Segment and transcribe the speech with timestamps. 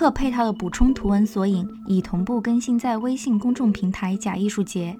[0.00, 4.96] 客配套的补充图文索引已同步更新在微信公众平台“假艺术节”。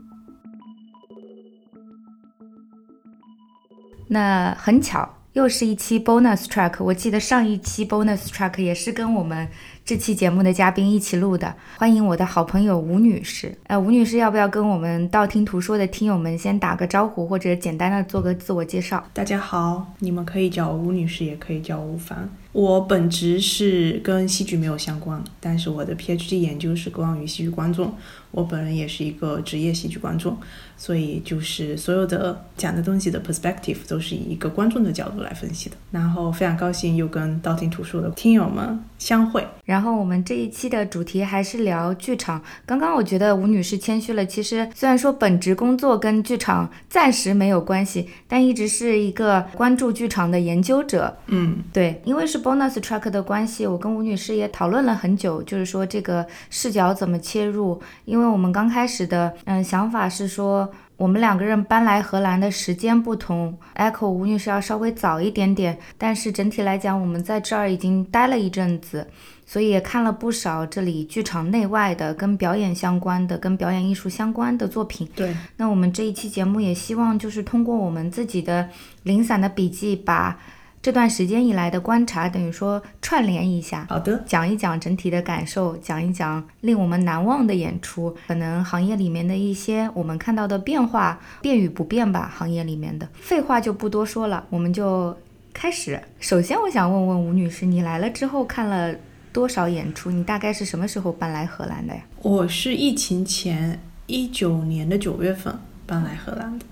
[4.09, 6.85] 那很巧，又是一期 bonus track。
[6.85, 9.49] 我记得上一期 bonus track 也是跟我们
[9.85, 11.53] 这期节目的嘉宾一起录的。
[11.77, 13.57] 欢迎我的好朋友吴女士。
[13.67, 19.03] 呃，吴女士要不要跟我们道听途说的听友们先打个招呼，或者简单的做个自我介绍？
[19.13, 22.29] 大家好，你们可以叫吴女士，也可以叫吴凡。
[22.53, 27.95] 我本职是跟戏剧没有相关，但是我的 PhD 研究是关于戏剧观众。
[28.33, 30.37] 我本人也是一个职业戏剧观众，
[30.77, 35.77] 所以就是所有的讲的东西的 perspective 都是以一个观众的角度来分析的。
[35.93, 39.47] 然后非常高兴又跟道听途说的听友们相会。
[39.71, 42.43] 然后我们这一期的主题还是聊剧场。
[42.67, 51.17] 刚刚我觉得吴女士谦虚了，其实虽然说本职工作跟剧场暂时没有关系，但一直是一个关注剧场的研究者。
[51.29, 57.81] 嗯，对，因为是 bonus track 的关系，我跟吴女士也讨论了很久，就是说这个视角怎么切入。
[58.07, 69.07] 因为我们刚开始的嗯想法是说，我们两个人搬来荷兰的时间不同，Echo 吴女士要稍微早一点点，但是整体来讲，我们在这儿已经待了一阵子，
[69.51, 75.09] 所以也看了不少这里剧场内外的跟表演相关的、跟表演艺术相关的作品。
[75.17, 78.69] 对，那我们这一期节目也希望就是通过我们自己的
[79.03, 80.39] 零散的笔记，把
[80.81, 93.09] 这段时间以来的观察，等于说串联一下，好的，讲一讲整体的感受，讲一讲令我们难忘的演出，可能行业里面的一些我们看到的变化，变与不变吧，行业里面的。
[93.15, 95.17] 废话就不多说了，我们就
[95.53, 96.01] 开始。
[96.21, 98.95] 首先，我想问问吴女士，你来了之后看了
[99.33, 100.11] 多少演出？
[100.11, 102.03] 你大概是什么时候搬来荷兰的呀？
[102.23, 106.65] 我是疫情前一九年的九月份搬来荷兰的。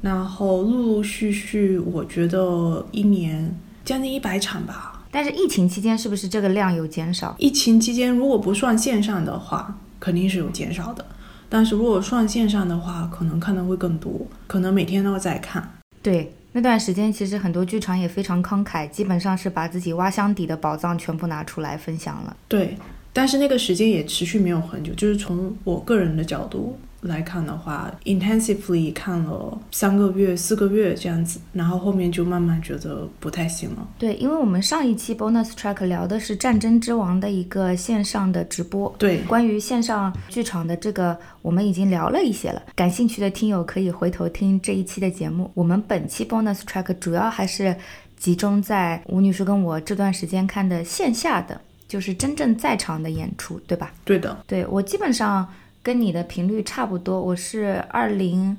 [0.00, 3.54] 然后陆陆续续，我觉得一年
[3.84, 5.04] 将近一百场吧。
[5.10, 7.34] 但是疫情期间是不是这个量有减少？
[7.38, 11.04] 疫情期间如果不算线上的话，肯定是有减少的。
[11.48, 15.66] 但是如果算线上的话，可能看的会更多，可能每天都在看。
[16.02, 22.36] 对，那段时间其实很多剧场也非常慷慨，基本上是把自己挖箱底的宝藏全部拿出来分享了。
[22.48, 22.76] 对，
[23.12, 26.78] 但是那个时间也持续没有很久，就是从我个人的角度。
[27.00, 33.86] 来看的话，intensively 看了三个月、四个月这样子，然后后面就慢慢觉得不太行了。
[33.98, 42.60] 对，因为我们上一期 bonus track 聊的是《战争之王》的一个线上的直播，对，关于线上剧场的这个，我们已经聊了一些了。
[42.74, 45.48] 感兴趣的听友可以回头听这一期的节目。
[45.54, 47.76] 我们本期 bonus track 主要还是
[48.16, 53.92] 集中在吴女士跟我这段时间看的线下的，就是真正在场的演出，对吧？
[54.04, 55.48] 对的，对我基本上。
[55.88, 58.54] 跟你的频率差不多，我是二零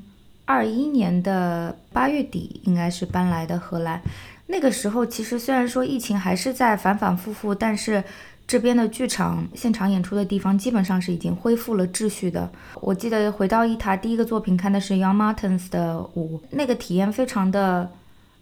[0.45, 4.01] 二一年的八月底，应该是搬来的荷兰。
[4.47, 8.03] 那个时候其实虽然说疫情还是在反反复复，但是
[8.47, 12.50] 这边的剧场现场演出的地方基本上是已经恢复了秩序的。
[12.81, 17.91] 我记得回到一塔第一个作品看的是 Young Martins 的舞，那个体验非常的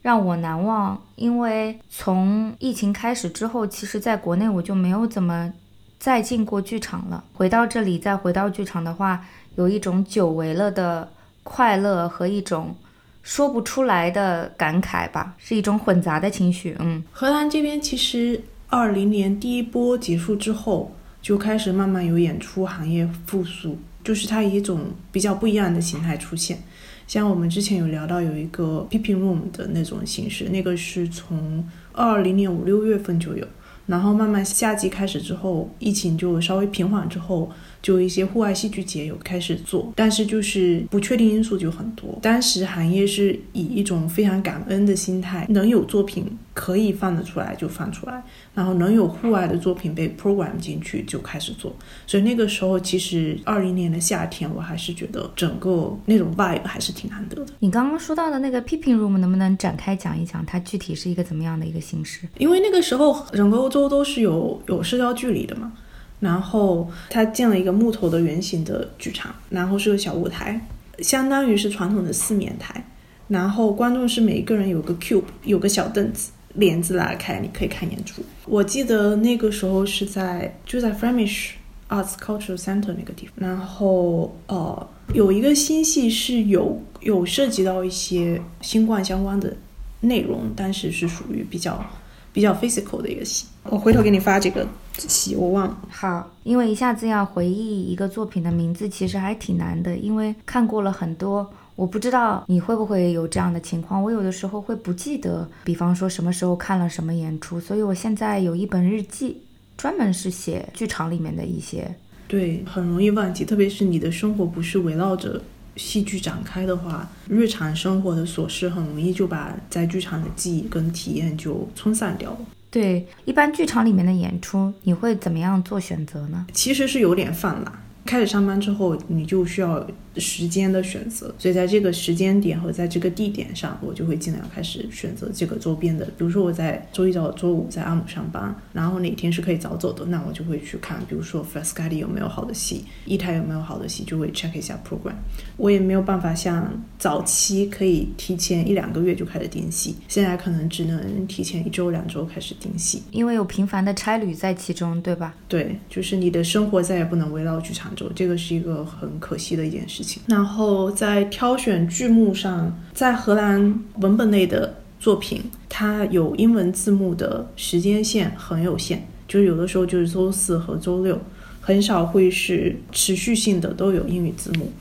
[0.02, 5.52] 让我难忘，因为从疫情开始之后，其实在国内我就没有怎么。
[6.00, 9.26] 再进过剧场了，回到这里再回到剧场的话，
[9.56, 11.12] 有一种久违了的
[11.44, 12.76] 快乐和一种
[13.24, 16.76] 说不出来的感慨吧，是一种混杂的情绪。
[16.80, 20.92] 嗯，荷兰这边其实二零年第一波结束之后，
[21.22, 26.62] 就开始慢慢有演出行业复苏，就是它以一种比较不一样的形态出现。
[27.08, 33.48] 像我们之前有聊到有一个 peeping room 的那种形式，那个是从二零年五六月份就有。
[33.88, 37.50] 然后慢慢夏季开始之后，疫情就稍微平缓之后，
[37.82, 42.20] 就一些户外戏剧节有开始做，但是就是不确定因素就很多。
[42.22, 48.22] 当时行业是以一种非常感恩的心态，能有作品可以放得出来就放出来，
[48.54, 51.74] 然后能有户外的作品被 program 进去就开始做。
[52.06, 57.54] 所以那个时候其实二零年的夏天，我还是觉得整个那种 vibe 还是挺难得的。
[57.60, 62.28] 你刚刚说到的那个 peeping room 能不能展开讲一讲，它具体是一个怎么样的一个形式？
[62.38, 63.78] 因为那个时候整个欧洲。
[63.78, 65.72] 都都是有有社交距离的嘛，
[66.20, 70.60] 然后他建了一个木头的圆形的剧场，然后是个小舞台，
[71.00, 72.84] 相当于是传统的四面台，
[73.28, 78.24] 然后观众是每一个人有个 cube，有个小凳子，帘子拉开，你可以看演出。
[78.46, 81.52] 我记得那个时候是在就在 Flemish
[81.90, 89.56] Arts Cultural Center 那个地方，然后呃有一个新戏是有有涉及到一些新冠相关的
[90.02, 91.86] 内容，但是是属于比较
[92.34, 93.46] 比较 physical 的一个戏。
[93.64, 94.68] 我回头给你发这个
[95.02, 95.78] 戏，我忘了。
[95.90, 101.48] 好，因为一下子要回忆一个作品的名字，其实还挺难的，因为看过了很多。
[101.76, 109.40] 我不知道你会不会有这样的情况，我有的时候会不记得，比方说什么时候看了什么演出，所以我现在有一本日记，
[109.78, 111.94] 专门是写剧场里面的一些。
[112.28, 115.40] 对，很容易忘记，特别是你的生活不是围绕着
[115.76, 122.40] 戏剧展开的话，日常生活的琐事很容易就把在剧场的记忆跟体验就冲散掉了。
[122.70, 126.46] 对，一般剧场里面的演出，你会怎么样做选择呢？
[126.54, 127.72] 其实是有点泛滥。
[128.08, 136.06] 开始上班之后，你就需要时间的选择，所以在这个时间点和在这个地点上，我就会尽量开始选择这个周边的。
[136.18, 145.16] 比如说我在周一到周五在阿姆上班，然后哪天是可以早走的，那我就会去看，比如说 Frascati 有没有好的戏，一台有没有好的戏，就会 check 一下 program。
[145.58, 155.36] 我也没有办法像早期可以提前一两个月就开始订戏，现在可能只能提前一周两周开始订戏，因为有频繁的差旅在其中，对吧？
[155.50, 157.94] 对，就是你的生活再也不能围绕剧场。
[158.14, 160.22] 这个是一个很可惜的一件事情。
[160.28, 171.20] 然后在挑选剧目上，在荷兰文本类的作品，它有英文字幕的时间线很有限，就是有的时候就是周四和周六，
[171.62, 174.72] 很少会是持续性的都有英语字幕。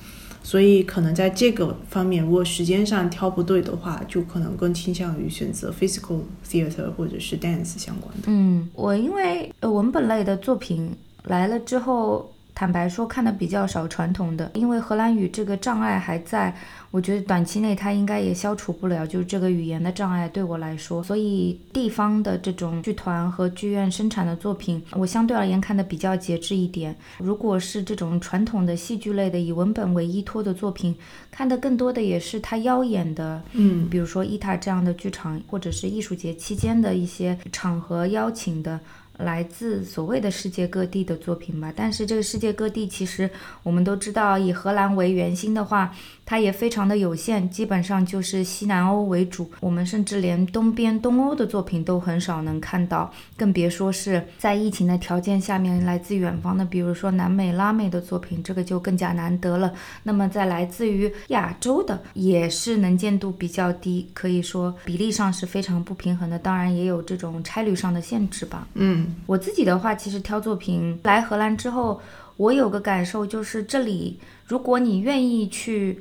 [0.42, 8.22] 所以可能在这个方面，如果时间上挑不对的话，就可能更倾向于选择 physical theater 或者是 dance 相关的。
[8.26, 12.32] 嗯，我因为文本类的作品来了之后。
[12.56, 16.56] 坦白说，看的比较少传统的，因为荷兰语这个障碍还在，
[16.90, 26.96] 我觉得短期内它应该也消除不了，就是这个语言的障碍对我来说，所以地方的这种剧团和剧院生产的作品，我相对而言看的比较节制一点。
[27.18, 30.96] 如果是这种传统的戏剧类的，以文本为依托的作品，
[31.30, 38.80] 看的更多的也是它邀演的，嗯，比如说伊塔这样的剧场，或者是艺术节期间的一些场合邀请的。
[39.18, 43.30] 来自所谓的世界各地的作品吧，但是这个世界各地其实
[43.62, 45.94] 我们都知道，以荷兰为圆心的话。
[46.26, 49.48] 它也非常的有限，基本上就是西南欧为主。
[49.60, 59.72] 我们甚至连东边东欧的作品都很少能看到，更别说是在疫情的条件下面来自远方的，比如说南美、拉美的作品，这个就更加难得了。
[60.02, 66.36] 那么在来自于亚洲的，也是能见度比较低，可以说比例上是非常不平衡的。
[66.36, 68.66] 当然也有这种差旅上的限制吧。
[68.74, 72.00] 嗯，我自己的话，其实挑作品来荷兰之后，
[72.36, 76.00] 我有个感受就是这里，如果你愿意去。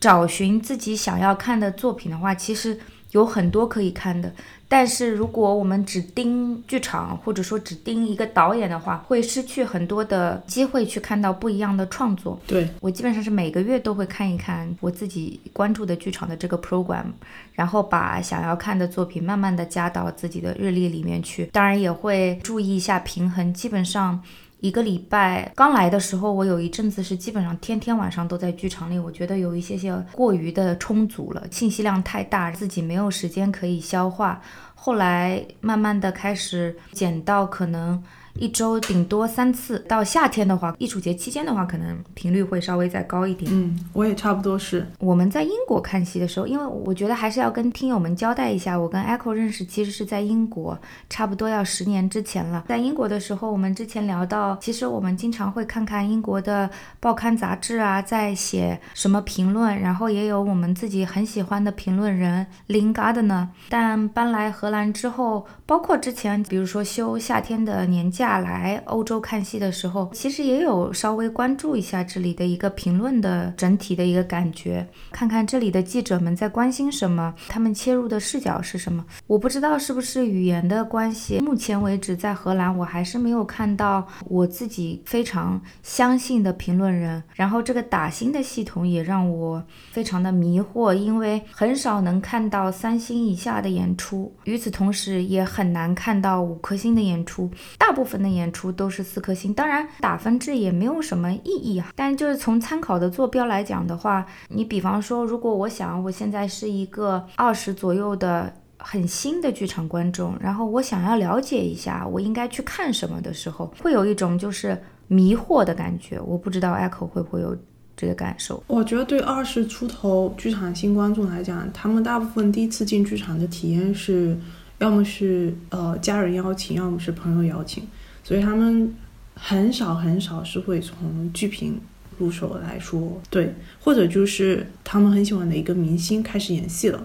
[0.00, 2.78] 找寻自己想要看的作品的话，其实
[3.12, 4.32] 有很多可以看的。
[4.68, 12.38] 但是如果我们只盯剧场，或者说只盯一个导演的话，会失去很多的机会去看到不一样的创作。
[12.48, 17.04] 对我基本上是每个月都会看一看我自己关注的剧场的这个 program，
[17.52, 21.46] 然后把想要看的作品慢慢的加到自己的日历里面去。
[21.52, 24.20] 当然也会注意一下平衡，基本上。
[24.60, 34.40] 一个礼拜刚来的时候，我有一阵子是基本上天天晚上都在剧场里，我觉得有一些些过于的充足了，信息量太大，自己没有时间可以消化。
[34.74, 38.02] 后来慢慢的开始减到可能。
[38.38, 43.50] 一周顶多三次，到夏天的话，艺术节期间的话，可能频率会稍微再高一点。
[43.52, 44.86] 嗯，我也差不多是。
[44.98, 50.78] 我们在英国看戏的时候，因为我觉得还是要跟听友们交代一下，我跟 Echo 认识其实是在英国，
[51.08, 52.64] 差不多要十年之前了。
[52.68, 56.68] 在英国的时候，我们之前聊到，其实我们经常会看看英国的
[57.00, 63.48] 报刊杂志啊，在写什么评论，然后也有我们自己很喜欢的评论人 Lin Gardner。
[63.70, 68.25] 但搬来荷兰之后，包括之前，比如说休夏天的年假。
[68.26, 79.06] 下来欧洲看戏的时候，其实也有稍微关注一下这里的一个评论的整体的一个感觉，看看这里的记者们在关心什么，他们切入的视角是什么。
[79.28, 87.22] 我不知道是不是语言的关系，目前为止在荷兰我还是没有看到我自己非常相信的评论人。
[87.32, 98.15] 然后这个打星的系统也让我非常的迷惑，因为很少能看到三星以下的演出，与此同时也很难看到五颗星的演出，大部分。
[98.22, 101.92] 的演出都是四颗星，当然打分制也没有什么意义啊。
[101.94, 116.20] 但就是从参考的坐标来讲的话，你比方说，如果我想我现在是一个二十左右的很新的剧场观众，然后我想要了解一下我应该去看什么的时候，会有一种就是迷惑的感觉。
[116.20, 117.56] 我不知道 Echo 会不会有
[117.96, 118.62] 这个感受。
[118.66, 124.36] 我觉得对二十出头剧场新观众来讲，他们大部分第一次进剧场的体验是，
[124.78, 127.82] 要么是呃家人邀请，要么是朋友邀请，
[128.26, 128.92] 所以他们
[129.34, 131.78] 很少很少是会从剧评
[132.18, 137.00] 入手来说，对，或者就是他们很喜欢的一个明星开始演戏了。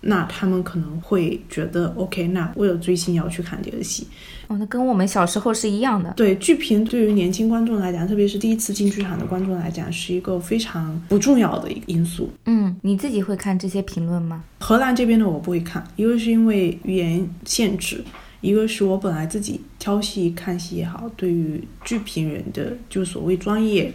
[0.00, 4.08] 那他们可能会觉得，OK，那为了追星要去看这个戏，
[4.48, 6.12] 哦，那跟我们小时候是一样的。
[6.16, 12.28] 对，剧评对于年轻观众来讲，特别是第一次进剧场的观众来讲，是一个非常不重要的一个因素。
[12.44, 14.42] 嗯，你自己会看这些评论吗？
[14.58, 18.04] 荷兰这边的我不会看，一个是因为语言限制，
[18.40, 23.92] 一个是我本来自己挑戏看戏也好，对于剧评人的就所谓专业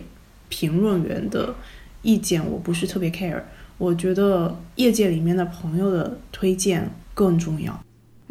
[0.50, 1.54] 评论员的
[2.02, 3.42] 意见，我不是特别 care。
[3.78, 7.80] 我觉得业界里面的朋友的推荐更重要。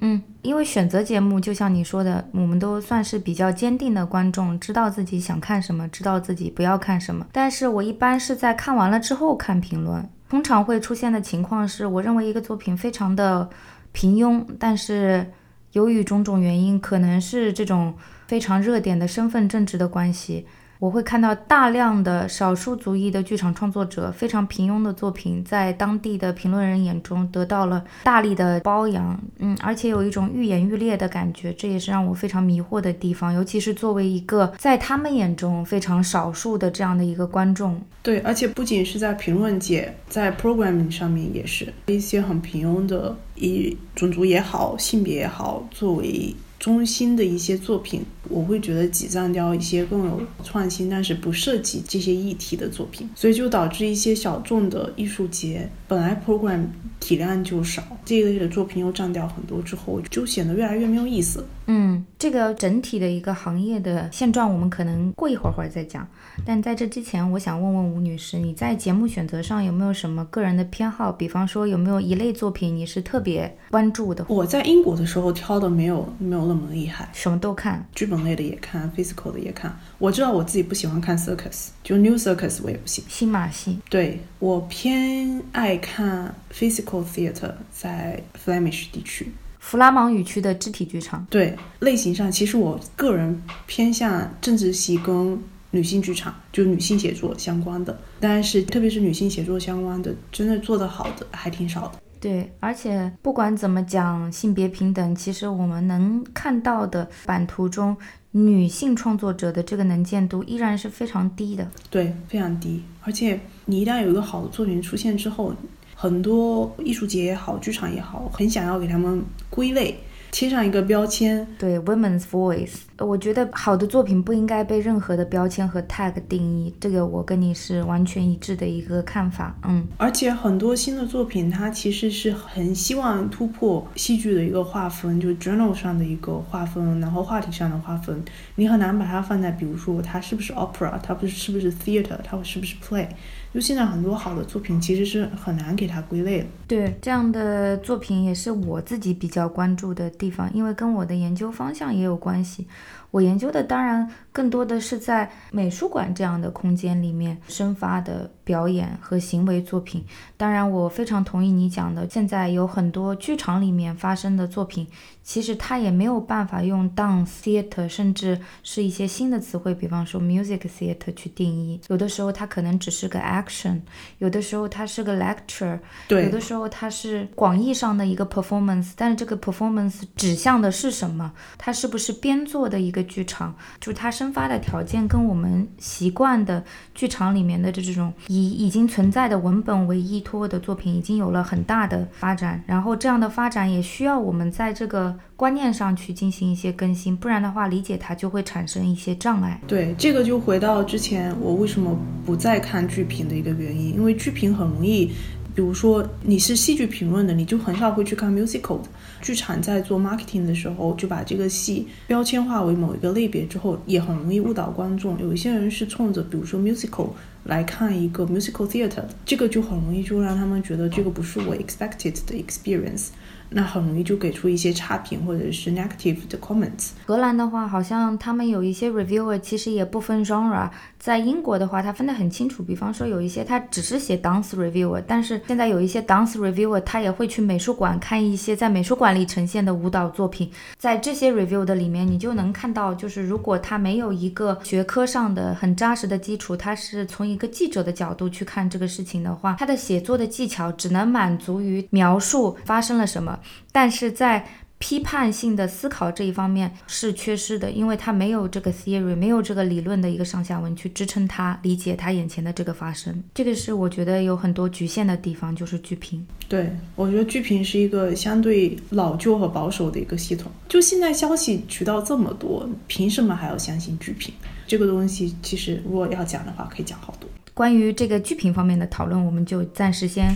[0.02, 7.26] 嗯，因为选择节目，就像你说的，我们都算是比较坚定的观众，知道自己想看什么，知道自己不要看什么。
[7.32, 13.50] 但是我一般是在看完了之后看评论，通常会出现的情况是，我认为一个作品非常的
[13.92, 15.26] 平庸，但是
[15.72, 17.94] 由于种种原因，可能是这种
[18.26, 20.46] 非常热点的身份政治的关系。
[20.80, 33.34] 我会看到大量的少数族裔的剧场创作者非常平庸的作品，在当地的评论人眼中得到了大力的褒扬，嗯，而且有一种愈演愈烈的感觉，这也是让我非常迷惑的地方。
[33.34, 46.34] 尤其是作为一个在他们眼中非常少数的这样的一个观众，对，而且不仅是在评论界，在 programming 上面也是一些很平庸的，以种族也好，性别也好作为。
[46.58, 56.64] 中心的一些作品，我会觉得挤占掉一些更有创新，但是不涉及这些议题的作品，所以就导致一些小众的艺术节本来 program
[57.00, 61.44] 体量就少，这一类的作品又占掉很多之后，就显得越来越没有意思。
[61.66, 66.06] 嗯，这个整体的一个行业的现状，我们可能过一会儿会儿再讲。
[66.44, 71.12] 但在这之前，我想问问吴女士，你在节目选择上有没有什么个人的偏好？
[71.12, 74.24] 比方说，有没有一类作品你是特别关注的？
[74.28, 79.78] 我在英国的时候挑的没有没有那么厉害，什么都看，剧本类的也看，physical 的也看。
[79.98, 83.04] 我知道我自己不喜欢看 circus，就 new circus 我也不行。
[83.08, 91.26] 新马戏，对我偏爱看 physical theater，在 Flemish 地区，弗拉芒语区的肢体剧场。
[91.30, 95.42] 对类型上，其实我个人偏向政治系跟。
[95.72, 101.92] 女性剧场就是女性写作相关的，但是特别是女性写作相关的，真的做得好的还挺少的。
[102.20, 107.96] 对，而且不管怎么讲性别平等，其实我们能看到的版图中，
[108.32, 111.66] 女性创作者的这个能见度依然是非常低的。
[111.88, 112.82] 对，非常低。
[113.02, 115.54] 而且你一旦有一个好的作品出现之后，
[115.94, 119.98] 很多艺术节也好，剧场也好，很想要给他们归类。
[120.30, 122.70] 贴上一个标签，对，women's voice。
[122.98, 129.56] 我觉得好的作品不应该被任何的标签和 tag 定义，这个我跟你是完全一致的一个看法。
[129.66, 138.22] 嗯，而且很多新的作品，它其实是很希望突破戏剧的一个划分，就 journal 上的一个划分，然后话题上的划分，
[138.54, 143.08] 你很难把它放在，比如说它是不是 opera，它不是是不是 theater，它是不是 play。
[143.52, 146.46] 就现在很多好的作品其实是很难给它归类的。
[146.68, 152.66] 对，这样的作品也是我自己比较关注的地方，因为跟我的研究方向也有关系。
[153.10, 160.04] 我研究的当然更多的是在美术馆这样的空间里面生发的表演和行为作品。
[160.36, 164.86] 当然，我非常同意你讲的，现在有很多剧场里面发生的作品，
[165.22, 171.80] 其实它也没有办法用 dance theater，甚至是一些新的词汇，比方说 music theater 去定义。
[171.88, 173.80] 有的时候它可能只是个 action，
[174.18, 175.78] 有的时候它是个 lecture，
[176.08, 178.92] 对，有的时候它是广义上的一个 performance。
[178.96, 181.32] 但是这个 performance 指向的是什么？
[181.58, 183.00] 它是不是编作的一个？
[183.10, 186.64] 剧场就是它生发的条件跟我们习惯的
[186.94, 199.60] 剧场里面的这种以已经存在的文本为依托的作品已经有了很大的发展，然后这样的发展也需要我们在这个观念上去进行一些更新，不然的话理解它就会产生一些障碍。
[199.66, 205.10] 对，这个就回到之前我为什么不再看剧评的一个原因，因为剧评很容易。
[205.52, 208.78] 比如说你是戏剧评论的，你就很少会去看 musical。
[209.20, 215.18] 剧场在做 marketing 的时候，就把这个戏标签化为某一个类别之后，也很容易误导观众。
[215.18, 217.08] 有一些人是冲着比如说 musical
[217.44, 223.08] 来看一个 musical theater，这个就很容易就让他们觉得这个不是我 expected 的 experience。
[223.50, 226.90] 那很容易就给出一些差评或者是 negative 的 comments。
[227.06, 230.70] 荷兰的话，好像他们有一些 reviewer 其实也不分 genre。
[230.98, 232.62] 在英国的话，它分得很清楚。
[232.62, 240.50] 比方说，有一些他只是写 dance reviewer，但是现在有一些 dance reviewer，他也会去美术馆看一些在美术馆里呈现的舞蹈作品。
[240.76, 253.39] 在这些 review 的里面，你就能看到，就是如果他没有一个学科上的很扎实的基础，他是从一个记者的角度去看这个事情的话，他的写作的技巧只能满足于描述发生了什么，
[253.72, 254.46] 但是在
[254.78, 263.22] 批判性的思考这一方面是缺失的，因为他没有这个 theory，没有这个理论的一个上下文去支撑他理解他眼前的这个发生。
[263.34, 266.26] 这个是我觉得有很多局限的地方，就是剧评。
[266.48, 270.50] 对，我觉得剧评是一个相对老旧和保守的一个系统。
[270.66, 274.32] 就现在消息渠道这么多，凭什么还要相信剧评？
[274.66, 277.28] 这个东西其实如果要讲的话，可以讲好多。
[277.52, 280.34] 关于这个剧评方面的讨论，我们就暂时先。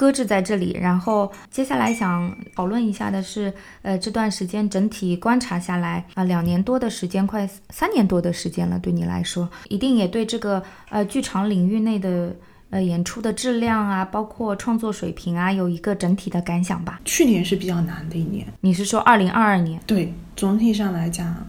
[0.00, 3.52] 搁置在这里，然后接下来想讨论一下的是，
[3.82, 12.34] 呃，这段时间整体观察下来啊，两年多的时间，快三年多的时间了，对你来说，一定也对这个呃剧场领域内的
[12.70, 16.98] 呃演出的质量啊，包括创作水平啊，有一个整体的感想吧？
[17.04, 19.78] 去年是比较难的一年，你是说二零二二年？
[19.86, 21.46] 对，总体上来讲，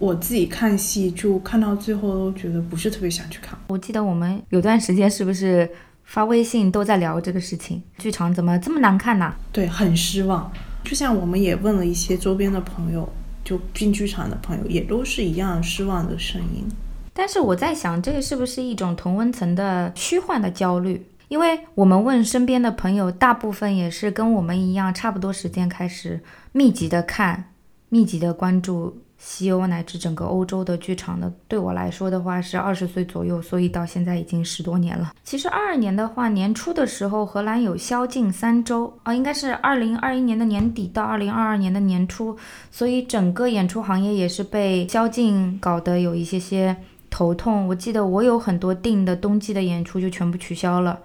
[0.00, 3.56] 我自己看戏就看到最后都觉得不是特别想去看。
[3.68, 5.70] 我记得我们有段时间是不是？
[6.08, 9.34] 发微信都在聊这个事情，剧场怎么这么难看呢？
[9.52, 10.50] 对，很失望。
[10.82, 13.06] 就像我们也问了一些周边的朋友，
[13.44, 16.66] 就进剧场的朋友，也都是一样失望的声音。
[17.12, 21.06] 但是我在想，这个是不是一种同温层的虚幻的焦虑？
[21.28, 26.22] 因为我们问身边的朋友，大部分也是跟我们一样，差不多时间开始
[26.52, 27.52] 密集的看，
[27.90, 29.02] 密集的关注。
[29.18, 35.12] 西欧乃至整个欧洲的剧场的，对我来说的话是二十岁左右，所以到现在已经十多年了。
[35.24, 42.36] 其实二二年的话，年初的时候荷兰有宵禁三周啊，应该是二零二一年的年底到二零二二年的年初，
[42.70, 46.76] 所以整个演出行业也是被宵禁搞得有一些些
[47.10, 47.66] 头痛。
[47.66, 50.98] 我记得我有很多订的冬季的演出就全部取消了。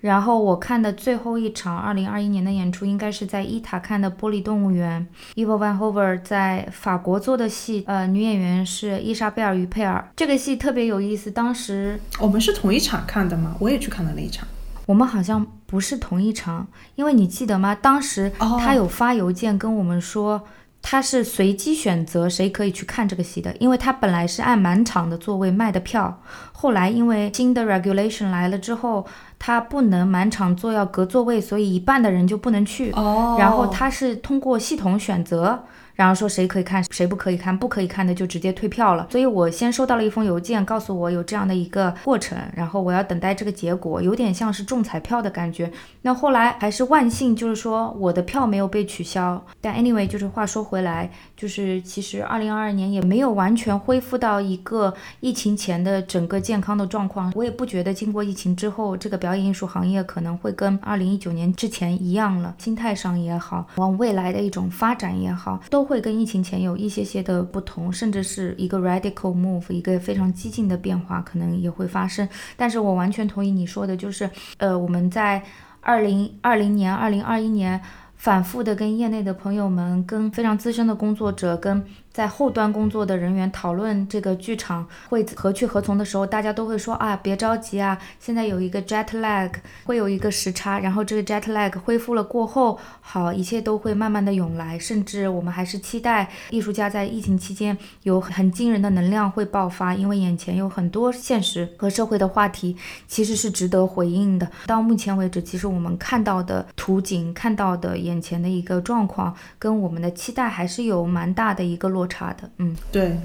[0.00, 5.06] 然后我看的最后一场二零二一年的演出，应该是在伊塔看的《玻璃动物园》。
[5.42, 10.06] Eva Van Hove 在法国做的戏，呃，女演员是伊莎贝尔·于佩尔。
[10.14, 13.56] 这个戏特别有意思，当时我们是同一场看的吗？
[13.58, 14.46] 我也去看了那一场。
[14.86, 17.74] 我们好像不是同一场，因为你记得吗？
[17.74, 20.40] 当时他有发邮件跟我们说，
[20.88, 26.22] 他是随机选择谁可以去看这个戏的，因为他本来是按满场的座位卖的票，
[26.52, 29.04] 后来因为新的 regulation 来了之后。
[29.38, 32.90] 他不能满场坐，要隔座位，所以一半的人就不能去。
[32.92, 35.62] 哦，然后他是通过系统选择。
[35.96, 39.08] 然后说谁可以看，谁不可以看，不可以看的就直接退票了。
[39.10, 45.72] 所以我先收到了一封邮件，告诉我有这样的一个过程，然后我要等待这个结果，有点像是中彩票的感觉。
[46.02, 49.42] 那后来还是万幸，就是说我的票没有被取消。
[49.60, 57.32] 但 anyway，就是话说回来，就是其实二零二二年也没有完全恢复到一个疫情前的整个健康的状况。
[57.34, 62.54] 我也不觉得经过疫情之后，这个表演艺术行业可能会跟二零一九年之前一样了。
[62.58, 65.85] 心态上也好，往未来的一种发展也好，都。
[65.86, 72.28] 会跟疫情前有一些些的不同，甚至是一个 radical move，一个非常激进的变化，可能也会发生。
[72.56, 75.42] 但是我完全同意你说的，就是呃，我们在
[75.80, 77.80] 二零二零年、二零二一年
[78.16, 81.84] 反复的跟业内的朋友们、跟非常资深的工作者、跟。
[82.16, 89.52] 在后端工作的人员讨论这个剧场会何去何从的时候，大家都会说啊，别着急啊，现在有一个 jet lag，
[89.84, 102.74] 会有一个时差，然后这个 jet lag 恢复了过后，好，一切都会慢慢的涌来，甚至我们还是期待艺术家在疫情期间有很惊人的能量会爆发，因为眼前有很多现实和社会的话题
[103.06, 104.50] 其实是值得回应的。
[104.64, 112.05] 到目前为止，其实我们看到的图景，看到的眼前的一个状况，跟我们的期待还是有蛮大的一个落。
[112.06, 113.16] 差的，嗯，对，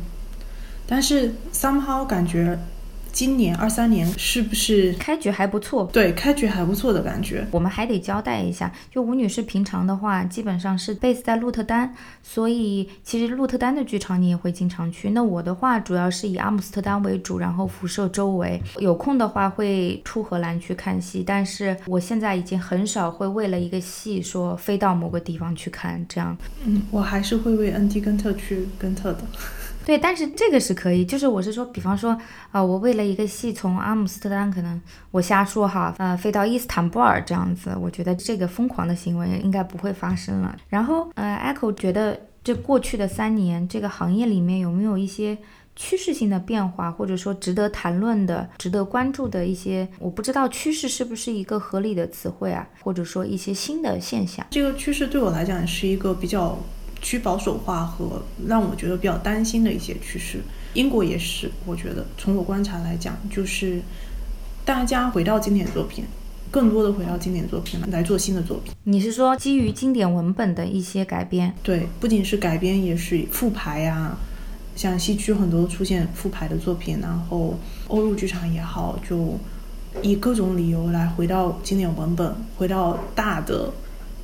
[0.87, 2.57] 但是 somehow 感觉
[3.11, 5.89] 今年二三年是不是开局还不错？
[5.91, 7.45] 对，开局还不错的感觉。
[7.51, 11.93] 我们还得交代一下，就吴女士平常的话，基本上是 base 在鹿特丹，
[12.23, 15.09] 所以其实鹿特丹的剧场你也会经常去。
[15.11, 21.23] 那我的话，主要是以阿姆斯特丹为主，然后辐射周围，有空的话会出荷兰去看戏。
[21.25, 26.35] 但是我现在已经很少会为了一个戏说飞到某个地方去看，这样。
[26.65, 29.19] 嗯，我还是会为恩蒂根特去根特的。
[29.91, 32.17] 对，但是这个是可以，就是我是说，比方说，
[32.49, 40.55] 啊，我为了一个戏从阿姆斯特丹，可能我瞎说哈，呃，飞到伊斯坦布尔这样子，我觉得这个疯狂的行为应该不会发生了。
[40.69, 45.37] 然后，呃，Echo 觉得这过去的三年，这个行业里面有没有一些
[45.75, 54.45] 趋势性的变化，或者说值得谈论的、值得关注的一些，我不知道趋势是不是一个合理的词汇啊，或者说一些新的现象。
[54.51, 56.57] 这个趋势对我来讲是一个比较
[57.01, 60.39] 趋保守化和让我觉得比较担心的一些趋势。
[60.73, 63.81] 英国也是，我觉得从我观察来讲，就是
[64.63, 66.05] 大家回到经典作品，
[66.49, 68.73] 更多的回到经典作品来做新的作品。
[68.83, 71.53] 你是说基于经典文本的一些改编？
[71.61, 74.15] 对，不仅是改编，也是复排呀。
[74.73, 77.59] 像西区很多出现复排的作品，然后
[77.89, 79.37] 欧陆剧场也好，就
[80.01, 83.69] 以各种理由来回到经典文本，回到大的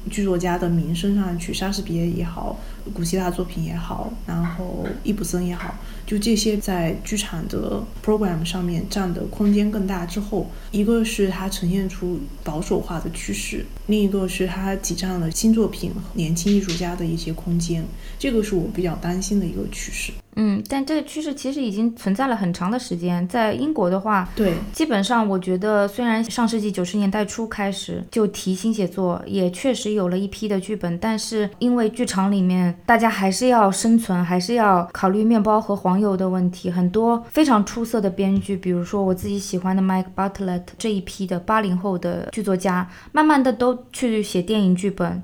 [0.08, 2.58] 剧作家的名声上去，莎士比亚也好，
[2.94, 17.86] 古希腊作品也好，然后易卜生也好，就这些在剧场的 program 上面占的空间更大之后，一个是它呈现出保守化的趋势，另一个是它挤占了新作品、年轻艺术家的一些空间，
[18.18, 20.12] 这个是我比较担心的一个趋势。
[20.40, 23.28] 嗯，但这个趋势其实已经存在了很长的时间。
[23.28, 45.24] 在英国的话，对，基本上我觉得，虽然上世纪九十年代初开始就提新写作，也确实有了一批的剧本，但是因为剧场里面大家还是要生存，还是要考虑面包和黄油的问题，很多非常出色的编剧，比如说我自己喜欢的 Mike Bartlett 这一批的八零后的剧作家，慢慢的都去写电影剧本。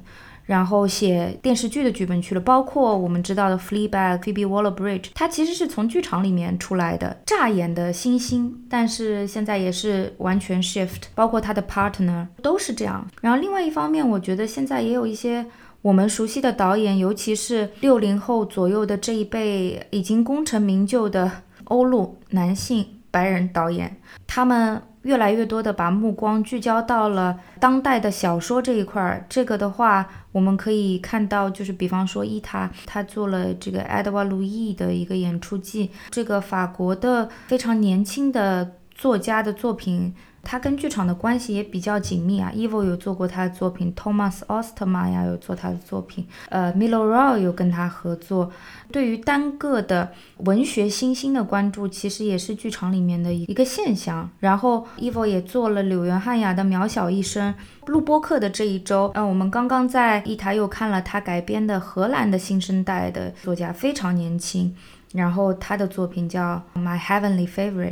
[0.54, 13.04] 然后写电视剧的剧本去了，包括我们知道的《Fleabag》Phoebe Waller-Bridge，他其实是从剧场里面出来的，乍眼的新星，但是现在也是完全 shift，包括他的 partner 都是这样。
[13.20, 15.44] 然后另外一方面，我觉得现在也有一些
[15.82, 21.32] 我们熟悉的导演，尤其是六零后左右的这一辈已经功成名就的
[21.64, 24.80] 欧陆男性白人导演，他们。
[25.04, 40.14] 越来越多的把目光聚焦到了当代的小说这一块儿，这个的话，我们可以看到，就是比方说伊塔，他做了这个埃德瓦·路易的一个演出季，这个法国的非常年轻的作家的作品。
[40.46, 48.52] 他跟剧场的关系也比较紧密啊，Evo 有做过他的作品，Thomas Osterman 呀有做他的作品，呃，Milo Rau 有跟他合作。
[48.92, 54.30] 对于单个的文学新星的关注，其实也是剧场里面的一个现象。
[54.42, 57.54] 然后 Evo 也做了柳原汉雅的《渺小一生》。
[57.88, 64.76] 录播课的这一周，嗯，我们刚刚在一台又看了他改编的荷兰的新生代的作家，非常年轻，
[65.14, 67.92] 然后他的作品叫《My Heavenly Favorite》。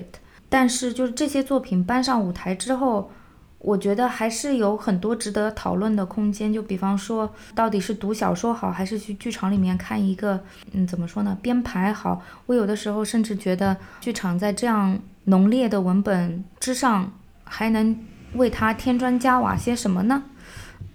[0.49, 3.10] 但是，就是这些作品搬上舞台之后，
[3.60, 6.51] 我觉得还是有很多值得讨论的空间。
[6.51, 10.41] 就比方说，到底是读小说好，还是去剧场里面看一个，
[10.73, 11.38] 嗯，怎么说呢？
[11.41, 12.21] 编排好。
[12.47, 17.10] 我有的时候甚至觉得，剧场在这样浓烈的文本之上，
[17.45, 17.97] 还能
[18.34, 20.24] 为他添砖加瓦些什么呢？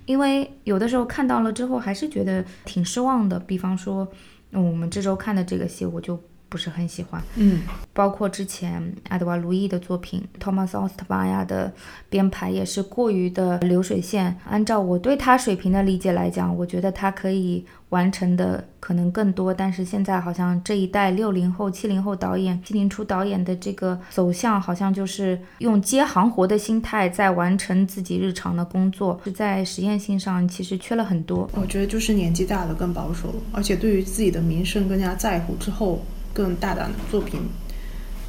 [0.05, 3.39] 因为有的时候看到了之后，还是觉得挺失望的。
[3.41, 4.07] 比方说，
[4.53, 6.19] 我们这周看的这个戏，我就。
[6.49, 11.73] 不是很喜欢，嗯，包括之前爱德华·路易的作品，Thomas Ostbaya 的
[12.09, 14.37] 编排也是过于的流水线。
[14.49, 19.53] 按照我对他水平的理解来讲，我觉得他可以完成的可能更多。
[19.53, 31.51] 但是现在好像这一代六零后、七零后导演、七零初导演的这个走向，好像就是用接行活的心态在完成自己日常的工作，是在实验性上其实缺了很多。
[31.55, 36.01] 我觉得就是年纪大了更保守了，而且对于自己的名声更加在乎之后。
[36.37, 37.41] 更大胆的作品，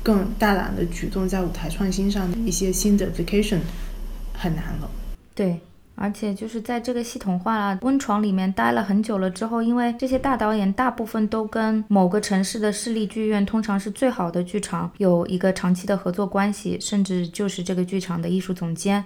[0.02, 3.60] 更大胆的举动，在舞台创新上的一些新的 vacation
[4.34, 4.90] 很难了。
[5.36, 5.60] 对，
[5.96, 19.04] 而且就是在这个系统化了温床里面待了很久了之后，因为这些大导演大部分都跟某个城市的市立剧院，通常是最好的剧场，有一个长期的合作关系，甚至就是这个剧场的艺术总监。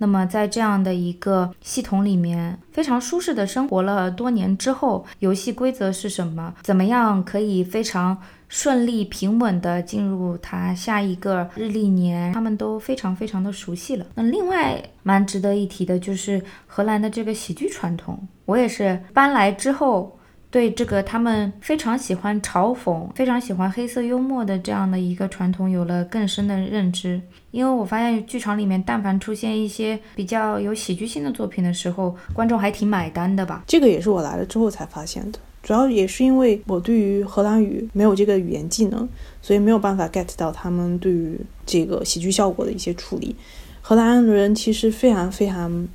[0.00, 6.54] 那么在这样的一个系统里面，非常舒适的生活了多年之后，游戏规则是什么？
[6.62, 8.16] 怎么样可以非常
[8.48, 12.32] 顺利平稳的进入他下一个日历年？
[12.32, 14.06] 他们都非常非常的熟悉了。
[14.14, 20.14] 那另外蛮值得一提的就是荷兰的这个喜剧传统，我也是搬来之后。
[20.50, 27.20] 对这个，他们非常喜欢嘲讽，非常喜欢黑色幽默的这样的一个传统，有了更深的认知。
[27.50, 33.62] 因为我发现剧场里面，但凡出现一些比较有喜剧性的作品的时候，观众还挺买单的吧？
[33.66, 39.08] 这个也是我来了之后才发现的，主要也是因为我对于荷兰语没有这个语言技能，
[39.42, 43.34] 所以没有办法 get 到他们对于这个喜剧效果的一些处理。
[43.80, 45.86] 荷兰人其实非常非常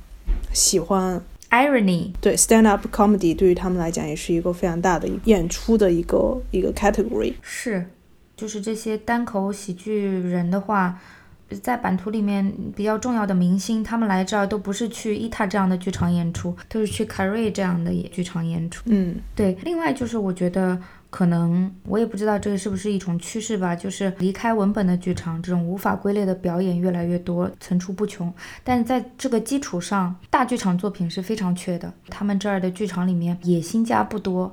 [0.52, 1.20] 喜欢。
[1.50, 7.32] Irony 对 stand up comedy 对于他们来讲也是一个非常大的演出的一个一个 category。
[7.42, 7.86] 是，
[8.36, 10.98] 就是这些单口喜剧人的话，
[11.54, 18.82] 在版图里面比较重要的明星，他们来这儿都不是去伊塔这样的剧场演出，都是去 Carrie 这样的剧场演出。
[18.86, 19.56] 嗯，对。
[19.62, 20.78] 另外就是我觉得。
[21.14, 28.34] 可能我也不知道这是不是一种趋势吧，就是离开文本的剧场，这种无法归类的表演越来越多，层出不穷。
[28.64, 31.92] 但在这个基础上，大剧场作品是非常缺的。
[32.08, 34.52] 他们这儿的剧场里面野心家不多，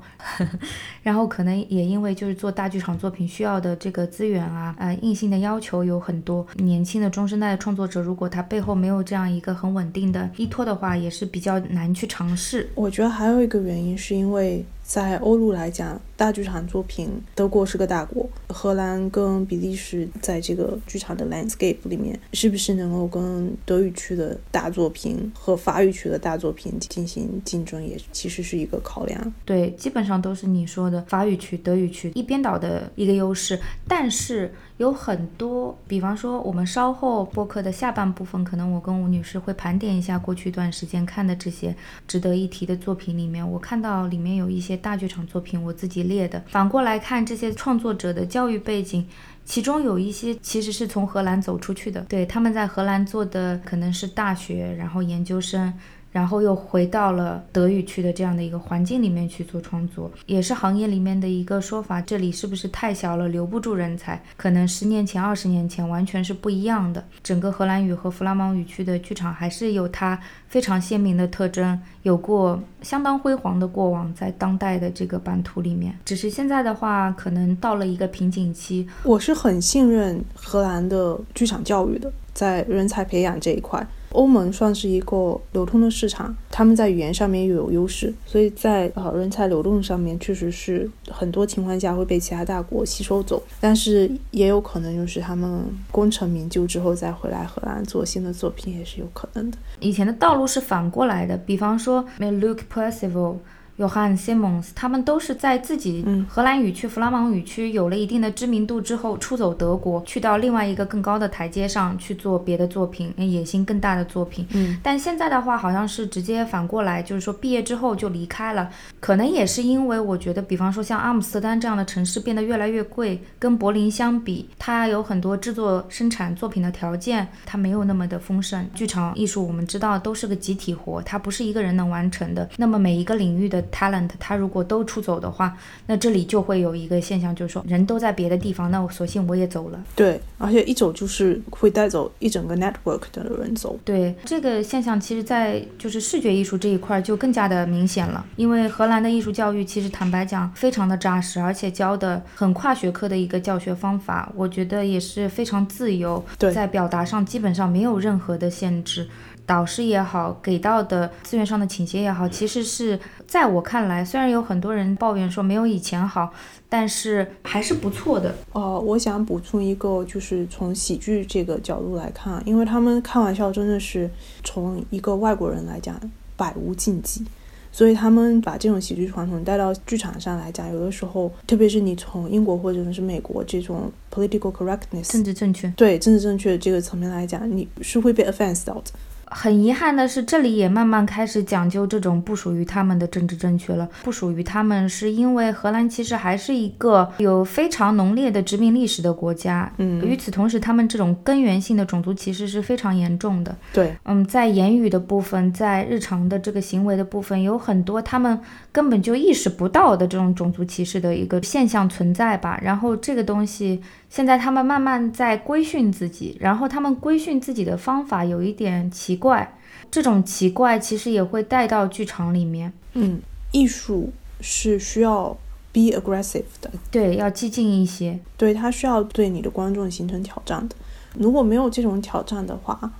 [1.01, 6.45] 然后可能也因为就是做大剧场作品需要的这个资源啊，呃，硬性的要求有很多。
[6.57, 12.69] 年轻的中生代的创作者，如果他背后没有这样一个很稳定的依托的话，也是比较难去尝试。
[12.75, 14.63] 我觉得还有一个原因是因为。
[14.83, 29.33] 在欧陆来讲，大剧场作品，德国是个大国，荷兰跟比利时在这个剧场的 landscape 里面，是不是能够跟德语区的大作品和法语区的大作品进行竞争，也其实是一个考量。
[29.45, 34.53] 对，基本上都是你说的法语区、德语区一边倒的一个优势，但是。
[34.81, 41.75] 有很多，比方说，我们稍后播客的下半部分，可能我跟吴女士会盘点一下过去一段时间看的这些
[42.07, 46.43] 值得一提的作品里面，我看到里面有一些大剧场作品，我自己列的。
[46.47, 49.07] 反过来看这些创作者的教育背景，
[49.45, 55.71] 其中有一些其实是从荷兰走出去的，对，他们在荷兰做的可能是大学，然后研究生。
[56.11, 62.01] 然后又回到了德语区的这样的一个环境里面去做创作，也是行业里面的一个说法。
[62.01, 64.21] 这里是不是太小了，留不住人才？
[64.35, 67.03] 可能十年前、二十年前完全是不一样的。
[67.23, 75.97] 整个荷兰语和弗拉芒语区的剧场还是有它非常鲜明的特征，有过相当辉煌的过往，在当代的这个版图里面。
[76.03, 78.87] 只是现在的话，可能到了一个瓶颈期。
[79.03, 83.85] 我是很信任荷兰的剧场教育的，在人才培养这一块。
[84.11, 99.57] 欧盟算是一个流通的市场，他们在语言上面又有优势，所以在呃人才流动上面确实是很多情况下会被其他大国吸收走，但是也有可能就是他们功成名就之后再回来荷兰做新的作品也是有可能的。
[99.79, 103.35] 以前的道路是反过来的，比方说 Luke Percival。
[103.77, 114.45] Johann Simons，他们都是在自己荷兰语区、弗拉芒语区有了一定的知名度之后，出走德国，去到另外一个更高的台阶上去做别的作品，野心更大的作品。
[114.53, 118.69] 嗯，但现在的话，好像是直接反过来，就是说毕业之后就离开了。
[118.99, 128.67] 可能也是因为我觉得，比方说像阿姆斯特丹这样的城市变得越来越贵，跟柏林相比，它有很多制作生产作品的条件，它没有那么的丰盛。
[128.73, 132.47] 剧场艺术我们知道都是个集体活，它不是一个人能完成的。
[132.57, 135.55] 那么每一个领域的 talent，他如果都出走的话，
[135.87, 139.79] 那这里就会有一个现象，就是说人都在别的地方，那我索性我也走了。
[139.95, 143.77] 对，而且一走就是会带走一整个 network 的人走。
[143.83, 159.07] 对，这个现象其实，在就是视觉艺术这一块就更加的明显了，因为荷兰的艺术教育其实坦白讲非常的扎实，而且教的很跨学科的一个教学方法，我觉得也是非常自由，在表达上基本上没有任何的限制。
[159.51, 166.31] 导师也好，给到的资源上的倾斜也好，其实是在我看来，虽然有很多人抱怨说没有以前好，
[166.69, 168.33] 但是还是不错的。
[168.53, 174.09] 哦，我想补充一个，就是从喜剧这个角度来看，因为他们开玩笑真的是
[174.41, 175.99] 从一个外国人来讲
[176.37, 177.25] 百无禁忌，
[177.73, 188.91] 所以他们把这种喜剧传统带到剧场上来讲，有的时候，特别是你从英国或者是美国这种 political correctness 政治正确，对政治正确这个层面来讲，你是会被 offense 到的。
[189.33, 193.89] 很遗憾的是，这里也慢慢开始讲究这种不属于他们的政治正确了。
[194.03, 199.71] 不属于他们，是因为荷兰其实还是一个有非常浓烈的殖民历史的国家。
[199.77, 203.55] 嗯，与此同时，他们这种根源性的种族歧视是非常严重的。
[203.73, 208.37] 对，嗯，在言语的部分，在日常的这个行为的部分，有很多他们
[208.71, 212.59] 根本就意识不到的这种种族歧视的一个现象存在吧。
[212.61, 213.81] 然后这个东西。
[214.11, 219.57] 现在他们慢慢在规训自己，然后他们规训自己的方法有一点奇怪，
[219.91, 222.73] 这种奇怪其实也会带到剧场里面。
[222.93, 225.37] 嗯，艺术是需要
[225.71, 230.75] be aggressive 的，对，要激进一些，对，它需要对你的观众形成挑战的。
[231.13, 232.91] 如果没有这种挑战的话，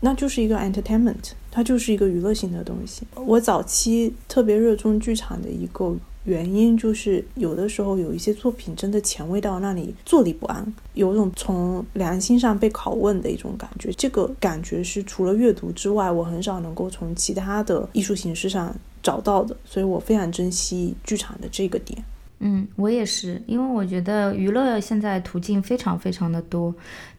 [0.00, 3.06] 那就是一个 entertainment，它就是一个娱乐性的东西。
[3.14, 5.96] 我早期特别热衷剧场的一个。
[6.24, 13.90] 原因就是有的时候有一些作品真的前卫到让你坐立不安，有种从良心上被拷问的一种感觉。
[13.92, 22.04] 这个感觉是除了阅读之外，我很少能够从其他的艺术形式上找到的，所以我非常珍惜剧场的这个点。
[22.40, 26.74] 嗯，我也是，因为我觉得娱乐现在途径非常非常的多，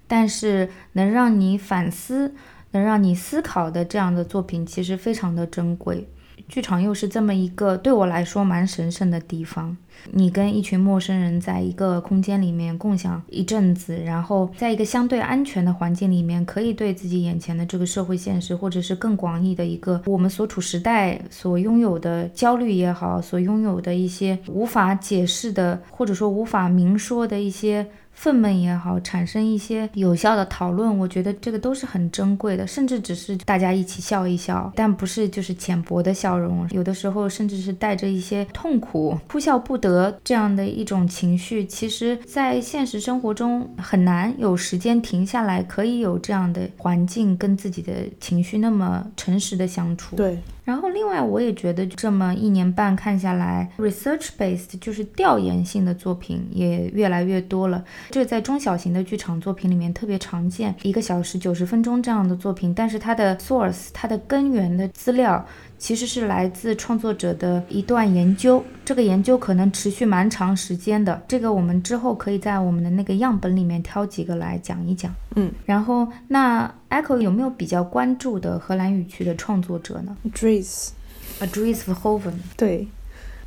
[0.07, 2.33] 但是能让你反思、
[2.71, 6.07] 能让你思考的这样的作品其实非常的珍贵。
[6.51, 9.75] 剧场又是这么一个对我来说蛮神圣的地方。
[10.11, 27.87] 你跟一群陌生人在一个空间里面共享一阵子，然后在一个相对安全的环境里面，可以对自己眼前的这个社会现实，或者是更广义的一个我们所处时代所拥有的焦虑也好，所拥有的一些无法解释的，或者说无法明说的一些。
[28.13, 41.65] 愤懑也好，产生一些有效的讨论，我觉得这个都是很珍贵的，甚至只是大家一起笑一笑，但不是就是浅薄的笑容，有的时候甚至是带着一些痛苦、哭笑不得这样的一种情绪。
[41.65, 50.15] 其实，在现实生活中很难有时间停下来，可以有这样的环境跟自己的情绪那么诚实的相处。
[50.15, 50.37] 对。
[50.63, 57.83] 然后，另外我也觉得，这么一年半看下来，research based 就是调研性的作品也越来越多了。
[58.09, 65.45] 这在中小型的剧场作品里面特别常见，一个小时九十分钟这样的作品，但是它的 source 它的根源的资料。
[65.77, 71.19] 其实是来自创作者的一段研究，这个研究可能持续蛮长时间的。
[71.27, 75.11] 这个我们之后可以在我们的那个样本里面挑几个来讲一讲。
[75.35, 82.33] 嗯，然后那 Echo 有没有比较关注的荷兰语区的创作者呢？Dries，Dries Verhoeven。
[82.55, 82.87] 对，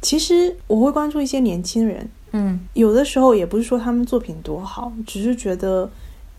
[0.02, 2.10] 其实我会关注一些年轻人。
[2.36, 5.88] 嗯，有的时候也不是说他们作品多好，只是觉得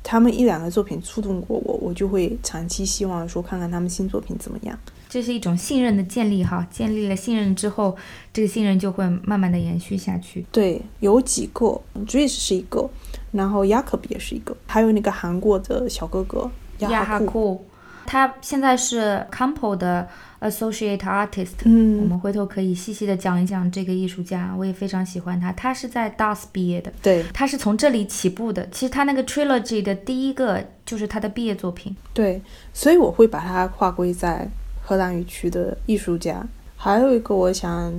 [0.03, 4.77] 他们一两个作品触动过我，我就会长期希望说看看他们新作品怎么样。
[5.07, 7.95] 这是一种信任的建立，哈，建立了信任之后，
[8.33, 10.45] 这个信任就会慢慢的延续下去。
[10.51, 12.89] 对，有几个，Dries 是一个，
[13.31, 17.63] 然后 Jakob 也是一个，还有那个韩国的小哥哥亚哈库，
[18.05, 20.07] 他现在是 Campo 的
[20.41, 21.53] Associate Artist。
[21.65, 25.51] 嗯，我们回头可以细细的讲一讲这个艺术家，我也非常喜欢他。
[25.53, 28.67] 他是在 DAS 毕业的，对，他是从这里起步的。
[28.69, 31.95] 其实他那个 Trilogy 的第一个就是他的毕业作品。
[32.13, 32.41] 对，
[32.73, 34.47] 所以我会把他划归在。
[34.87, 36.45] 荷兰语区的艺术家，
[36.77, 37.91] 还有一个我想，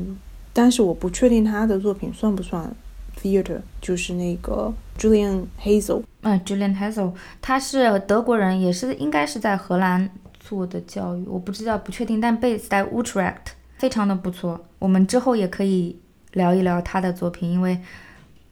[0.52, 2.72] 但是我不确定他的作品算不算
[3.20, 6.02] theater，就是那个 Julian Hazel。
[6.22, 10.08] 嗯，Julian Hazel，他是德国人，也是应该是在荷兰
[10.40, 13.34] 做的教育，我不知道，不确定，但 base 在 Utrecht，
[13.78, 14.60] 非常的不错。
[14.78, 15.98] 我们之后也可以
[16.32, 17.78] 聊一聊他的作品，因为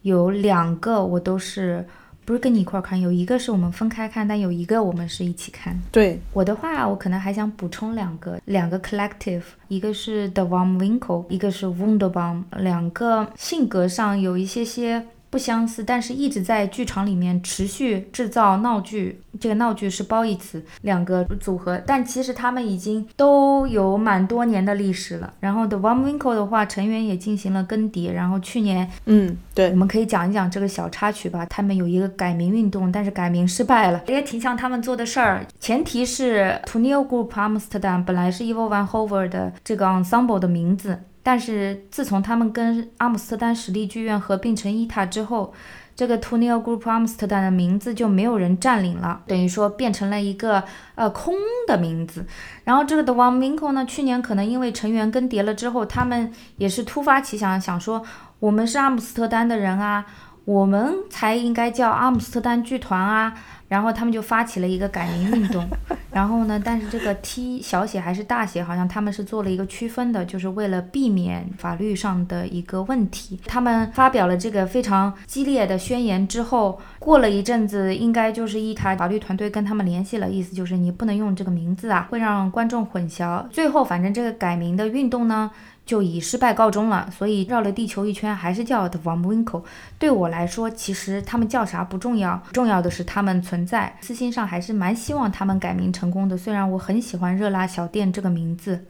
[0.02, 1.86] 有两个我都是。
[2.26, 5.78] 不是跟你一块儿看，有一个是我们分开看，但有一个我们是一起看。
[5.92, 15.06] 对我的话，我可能还想补充两个，两个 collective，一个是 The Vom Winkle，一个是 Wunderbaum，两个性格上有一些些。
[15.34, 19.20] 不相似，但是一直在剧场里面持续制造闹剧。
[19.40, 25.34] 这个闹剧是褒义词，两个组合，但其实他们已经都有蛮多年的历史了。
[25.40, 28.12] 然后 The One Winkle 的话，成员也进行了更迭。
[28.12, 31.44] 然后去年，嗯，对，我们可以讲一讲这个小插曲吧。
[31.46, 35.44] 他们有一个改名运动，但是改名失败了，也挺像他们做的事儿。
[35.58, 41.00] 前提是 t o n e l Group Amsterdam 本来是 Evo Van Hove 的这个 ensemble 的名字。
[41.24, 45.52] 但是自从他们跟阿姆斯特丹实力剧院合并成伊塔之后，
[45.96, 50.62] 这个 t o n e l Group Amsterdam 的名字就没有人占领了，等于说变成了一个
[50.96, 51.34] 呃空
[51.66, 52.26] 的名字。
[52.64, 58.04] 然后这个 The One Minko 呢，去年可能因为成员更迭了之后，他们也是突发奇想，想说
[58.38, 60.04] 我们是阿姆斯特丹的人啊，
[60.44, 63.32] 我们才应该叫阿姆斯特丹剧团啊。
[63.74, 65.68] 然后他们就发起了一个改名运动，
[66.12, 73.40] 然后呢，但是这个 T 小写还是大写，好像他们是做了一个区分的，就是为了避免法律上的一个问题。
[73.46, 83.44] 他们发表了这个非常激烈的宣言之后，过了一阵子，应该就是一台法律团队跟他们联系了，意思就是你不能用这个名字啊，会让观众混淆。
[83.48, 85.50] 最后，反正这个改名的运动呢。
[85.86, 89.62] 就以失败告终了，所以绕了地球一圈还是叫 The Vom Winkle。
[89.98, 93.94] 对我来说，其实他们叫啥不重要，重要的是他们存在。
[94.00, 96.36] 私心上还是蛮希望他们改名成功的。
[96.36, 98.86] 虽然我很喜欢热辣小店这个名字，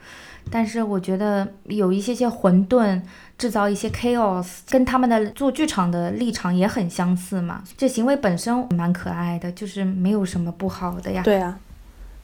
[0.50, 3.02] 但是我觉得有一些些混沌，
[3.36, 7.64] 制造一些 chaos，跟他们的做剧场的立场也很相似嘛。
[7.76, 11.22] 这行为本身蛮可爱的，就是没有什么不好的呀。
[11.22, 11.58] 对啊。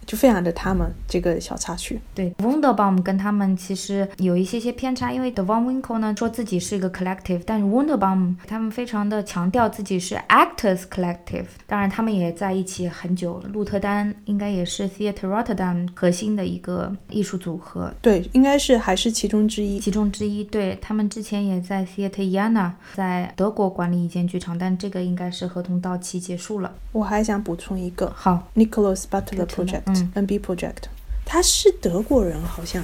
[0.06, 11.44] 就非常的他们这个小插曲，对 Wunderbaum 跟他们其实有一些些偏差，因为 The Von Winkle 呢说自己是一个 collective，但是 Wunderbaum 他们非常的强调自己是 actors collective。
[11.66, 20.42] 当然他们也在一起很久了，鹿特丹应该也是 Theatre Rotterdam 核心的一个艺术组合，对，应该是还是其中之一，其中之一。
[20.42, 26.72] 对他们之前也在 Theatre Jena 在德国管理一间剧场，但这个应该是合同到期结束了。
[26.92, 29.82] 我还想补充一个，好，Nicholas Butler Project。
[30.14, 30.84] NB Project，
[31.24, 32.82] 他是德国人好像，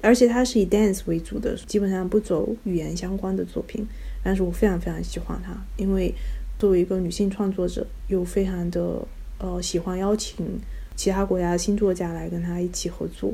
[0.00, 3.86] 而且他是以 dance 为主的，基本上不走语言相关的作品。
[4.22, 6.14] 但是我非常非常喜欢他，因为
[6.58, 9.06] 作为一个女性创作者，又非常的
[9.38, 10.58] 呃喜欢邀请
[10.96, 13.32] 其他国家的新作家来跟他一起合作。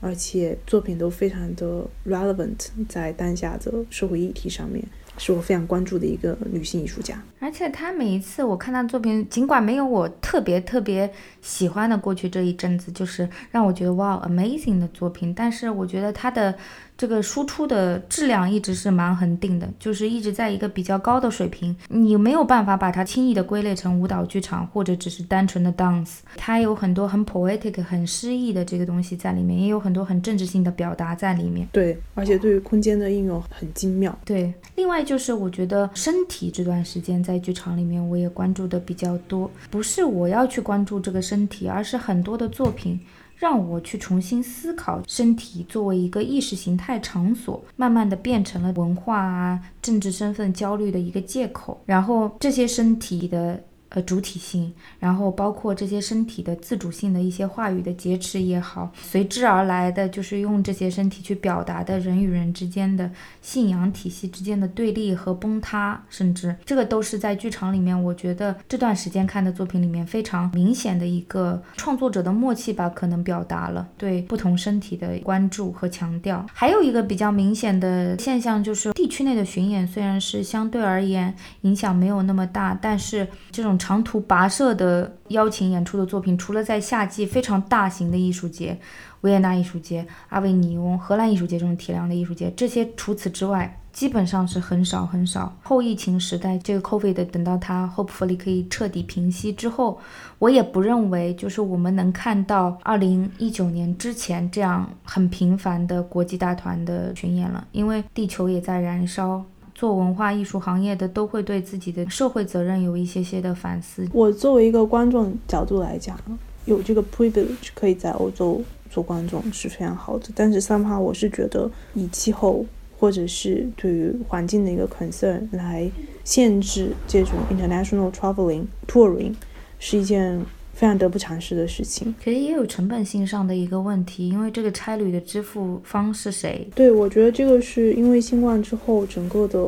[0.00, 4.84] 而且作品都非常的 relevant 在当下的社会议题上面。
[5.18, 11.12] 是我非常关注的一个女性艺术家，而且她每一次我看她作品，尽管没有我特别特别
[11.42, 16.54] 喜欢的过去这一阵子，就是让我觉得哇 amazing 的作品，但是我觉得她的。
[16.98, 21.74] 这个输出的质量一直是蛮恒定的，就是一直在一个比较高的水平。
[21.86, 26.16] 你没有办法把它轻易的归类成舞蹈剧场，或者只是单纯的 dance。
[26.36, 31.68] 它有很多很 poetic、很诗意的这个东西在里面，也有很多很政治性的表达在里面。
[31.70, 34.18] 对，而且对于空间的应用很精妙。
[34.24, 42.98] 对，另外就是我觉得身体这段时间在剧场里面我也关注的比较多，不是我要去关注这个身体，而是很多的作品。
[43.38, 53.62] 让我去重新思考身体作为一个意识形态场所，慢慢的变成了文化啊、政治身份焦虑的一个借口，然后这些身体的。
[53.90, 63.10] 呃，主体性，然后包括这些身体的自主性的一些话语的劫持也好，随之而来的就是用这些身体去表达的人与人之间的
[63.40, 76.44] 信仰体系之间的对立和崩塌，甚至这个都是在剧场里面，我觉得这段时间看的作品里面非常明显的一个创作者的默契吧，可能表达了对不同身体的关注和强调。
[76.52, 83.78] 还有一个比较明显的现象就是地区内的巡演虽然是相对而言影响没有那么大，但是这种。
[83.88, 88.78] 长途跋涉的邀请演出的作品，除了在夏季非常大型的艺术节，
[89.22, 95.56] 维也纳艺术节、阿维尼翁、荷兰艺术节这种体量的艺术节，这些除此之外，基本上是很少很少。
[95.62, 99.98] 后疫情时代，这个 COVID 等到它 hopefully 可以彻底平息之后，
[100.38, 109.42] 我也不认为就是我们能看到二零一九年之前这样很频繁的国际大团的巡演了，因为地球也在燃烧。
[109.78, 114.04] 做文化艺术行业的都会对自己的社会责任有一些些的反思。
[114.12, 116.18] 我作为一个观众角度来讲，
[116.64, 118.60] 有这个 privilege 可以在欧洲
[118.90, 120.30] 做观众是非常好的。
[120.34, 122.66] 但是三趴，我是觉得以气候
[122.98, 125.88] 或者是对于环境的一个 concern 来
[126.24, 129.32] 限制这种 international traveling touring
[129.78, 130.44] 是一件。
[130.78, 136.68] 非常得不偿失的事情，其实也有成本性上的一个问题，因为这个差旅的支付方是谁？
[136.72, 139.58] 对，我觉得这个是因为新冠之后，整个的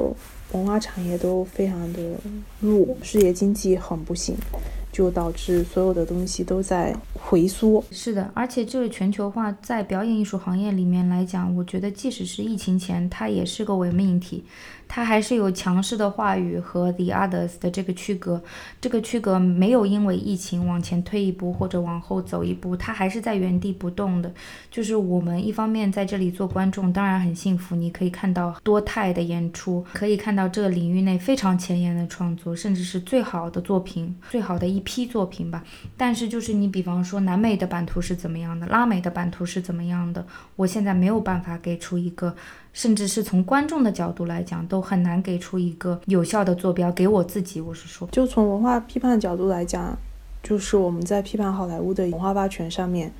[0.53, 2.01] 文化产业都非常的
[2.61, 4.37] 弱，事业经济很不行。
[4.93, 7.83] 就导致所有的东西都在回缩。
[7.93, 14.43] 是的，而且这个全球化在表演艺术行业里面来讲，我觉得即使是疫情前，它也是个伪命题，
[14.93, 18.43] 它还是有强势的话语和 the others 的这个区隔。
[18.81, 24.33] 这个区隔没有因为疫情往前推一步或者往后走一步，它还是在原地不动的。
[24.69, 34.81] 就是我们一方面在这里做观众，当然很幸福，你可以看到多态的演出，可以看到这个领域内非常前沿的创作，甚至是最好的作品，最好的一。
[34.83, 35.63] 批作品吧，
[35.95, 40.27] 但是就是你比方说南美的版图是怎么样的，拉美的版图是怎么样的，
[40.57, 42.35] 我现在没有办法给出一个，
[42.73, 47.61] 甚至是从观众的角度来讲，都很难给出一个有效的坐标给我自己。
[47.61, 49.97] 我是说，就从文化批判角度来讲，
[50.43, 53.13] 就是我们在批判好莱坞的文化霸权上面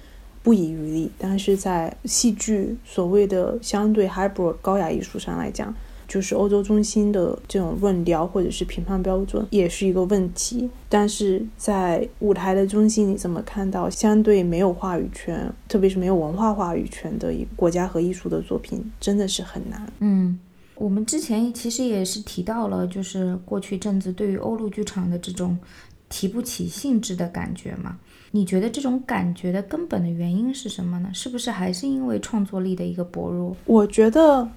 [0.43, 5.75] 不遗余力，但是在戏剧所谓的相对 hybrid 高雅艺术上来讲。
[6.11, 19.87] 就是欧洲中心的这种论调或者是评判标准也是一个问题，但是在舞台的中心，你怎么看到相对没有话语权，特别是没有文化话语权的一国家和艺术的作品，真的是很难。
[20.01, 20.37] 嗯，
[20.75, 25.57] 我们之前其实也是提到了，就是过去阵子对于欧陆剧场的这种
[26.09, 27.97] 提不起兴致的感觉嘛？
[28.33, 31.11] 你觉得这种感觉的根本的原因是什么呢？
[31.13, 33.57] 是不是还是因为创作力的一个薄弱？
[33.65, 34.49] 我觉得。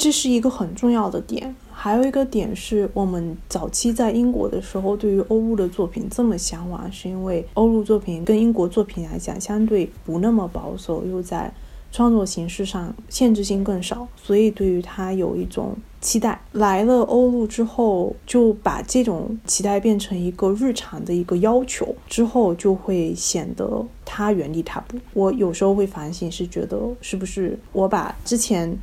[0.00, 11.52] 这是一个很重要的点，还有一个点是我们早期在英国的时候，对于欧陆的作品这么向往，是因为欧陆作品跟英国作品来讲，相对不那么保守，又在
[11.92, 16.40] 创作形式上限制性更少，所以对于它有一种期待。
[16.52, 24.96] 来了欧陆之后，就把这种期待变成一个日常的一个要求，之后就会显得它原地踏步。
[25.12, 28.78] 我有时候会反省，是觉得是不是我把之前。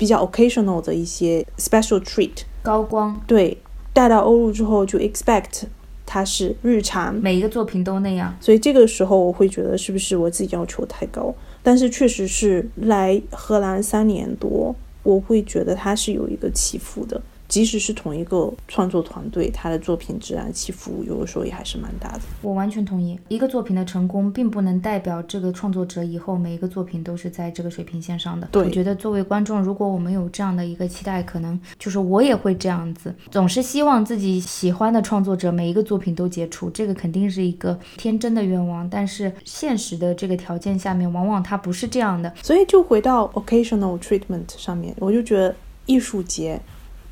[0.00, 2.30] 比较 occasional 的一些 special treat
[2.62, 3.58] 高光，对，
[3.92, 5.64] 带到欧陆之后就 expect
[6.06, 11.34] 它是日常，每一个作品都那样，所以这个时候我会觉得是不是我自己要求太高？
[11.62, 17.20] 但是确实是来荷兰三年多，我会觉得它是有一个起伏的。
[17.50, 22.20] 即使是同一个创作团队，他的作品质量起伏有的时候也还是蛮大的。
[22.40, 28.48] 我完全同意，一个作品的成功并不能代表这个创作者以后每一个作品都是在这个水平线上的。
[28.52, 38.88] 对我觉得作为观众，如果我们有这样的一个期待，可能就是我也会这样子，总是希望自己喜欢的创作者每一个作品都杰出，这个肯定是一个天真的愿望。
[38.88, 42.32] 但是现实的这个条件下面，往往它不是这样的。
[42.42, 45.52] 所以就回到 occasional treatment 上面，我就觉得
[45.86, 46.60] 艺术节